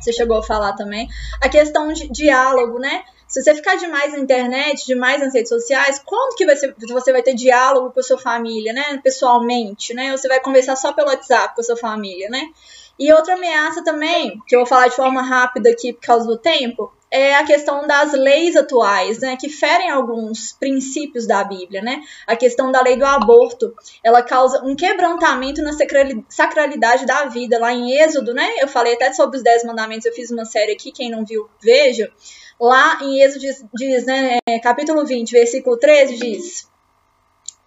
[0.00, 1.08] Você chegou a falar também.
[1.40, 3.02] A questão de diálogo, né?
[3.32, 7.22] Se você ficar demais na internet, demais nas redes sociais, quando que ser, você vai
[7.22, 9.00] ter diálogo com a sua família, né?
[9.02, 10.12] Pessoalmente, né?
[10.12, 12.42] Ou você vai conversar só pelo WhatsApp com a sua família, né?
[12.98, 16.36] E outra ameaça também, que eu vou falar de forma rápida aqui por causa do
[16.36, 22.02] tempo, é a questão das leis atuais, né, que ferem alguns princípios da Bíblia, né?
[22.26, 23.74] A questão da lei do aborto,
[24.04, 25.72] ela causa um quebrantamento na
[26.28, 27.58] sacralidade da vida.
[27.58, 28.50] Lá em Êxodo, né?
[28.58, 31.48] Eu falei até sobre os Dez Mandamentos, eu fiz uma série aqui, quem não viu,
[31.62, 32.12] veja.
[32.60, 36.68] Lá em Êxodo diz, diz né, é, capítulo 20, versículo 13, diz.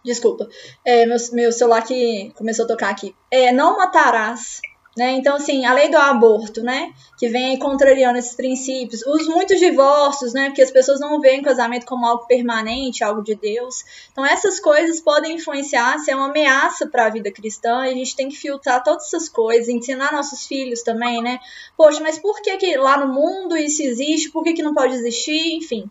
[0.03, 0.47] Desculpa,
[0.85, 3.15] é, meu, meu celular que começou a tocar aqui.
[3.31, 4.61] É, não matarás
[4.95, 5.11] né?
[5.11, 6.93] Então, assim, a lei do aborto, né?
[7.17, 9.05] Que vem contrariando esses princípios.
[9.05, 10.45] Os muitos divórcios, né?
[10.47, 13.83] Porque as pessoas não veem casamento como algo permanente, algo de Deus.
[14.11, 17.85] Então, essas coisas podem influenciar, ser uma ameaça para a vida cristã.
[17.85, 21.39] E a gente tem que filtrar todas essas coisas, ensinar nossos filhos também, né?
[21.75, 24.31] Poxa, mas por que, que lá no mundo isso existe?
[24.31, 25.55] Por que, que não pode existir?
[25.55, 25.89] Enfim.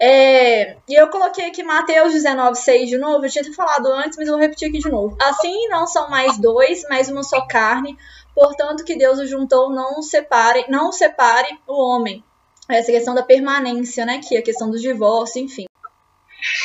[0.00, 3.26] É, e eu coloquei aqui Mateus 19, 6 de novo.
[3.26, 5.16] Eu tinha falado antes, mas eu vou repetir aqui de novo.
[5.20, 7.98] Assim não são mais dois, mas uma só carne.
[8.38, 12.22] Portanto, que Deus o juntou, não separe, não separe o homem.
[12.68, 14.20] Essa questão da permanência, né?
[14.20, 15.64] Que é a questão do divórcio, enfim.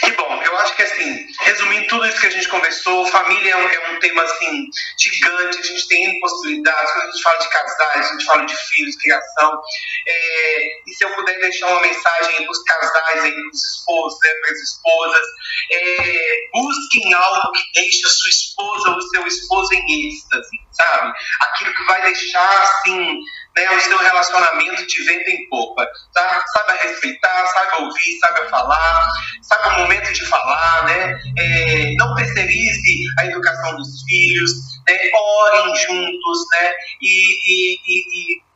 [0.01, 3.57] Que bom, eu acho que assim, resumindo tudo isso que a gente conversou, família é
[3.57, 4.69] um, é um tema assim
[4.99, 8.55] gigante, a gente tem possibilidades, quando a gente fala de casais, a gente fala de
[8.55, 9.61] filhos, criação.
[10.07, 14.34] É, e se eu puder deixar uma mensagem para os casais, para os esposos, né,
[14.41, 15.28] para as esposas,
[15.71, 21.13] é, busquem algo que deixe a sua esposa ou o seu esposo em êxtase, sabe?
[21.41, 23.19] Aquilo que vai deixar assim
[23.56, 25.88] né, o seu relacionamento de vento em popa.
[26.14, 26.43] Tá?
[26.54, 29.10] Saiba respeitar, saiba ouvir, saiba falar,
[29.41, 31.20] saiba o momento de falar, né?
[31.38, 34.51] É, não terceirize a educação dos filhos,
[34.88, 34.97] né?
[35.16, 36.72] orem juntos, né?
[37.01, 38.53] E, e, e, e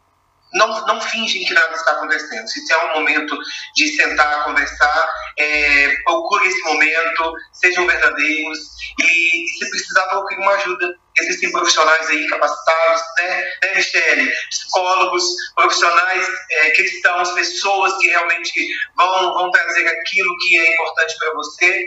[0.54, 2.48] não, não fingem que nada está acontecendo.
[2.48, 3.38] Se é um momento
[3.76, 8.60] de sentar, conversar, é, procure esse momento, sejam verdadeiros
[9.02, 10.96] e, se precisar, procure uma ajuda.
[11.20, 14.32] Existem profissionais aí capacitados, né, né Michele?
[14.50, 15.24] Psicólogos,
[15.56, 21.86] profissionais é, cristãos, pessoas que realmente vão, vão trazer aquilo que é importante para você,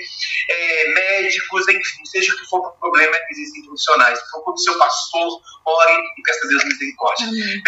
[0.51, 4.21] é, médicos, enfim, seja o que for o problema, existem profissionais.
[4.33, 7.29] Procure o seu pastor, ore e peça a Deus misericórdia.
[7.29, 7.63] Amém.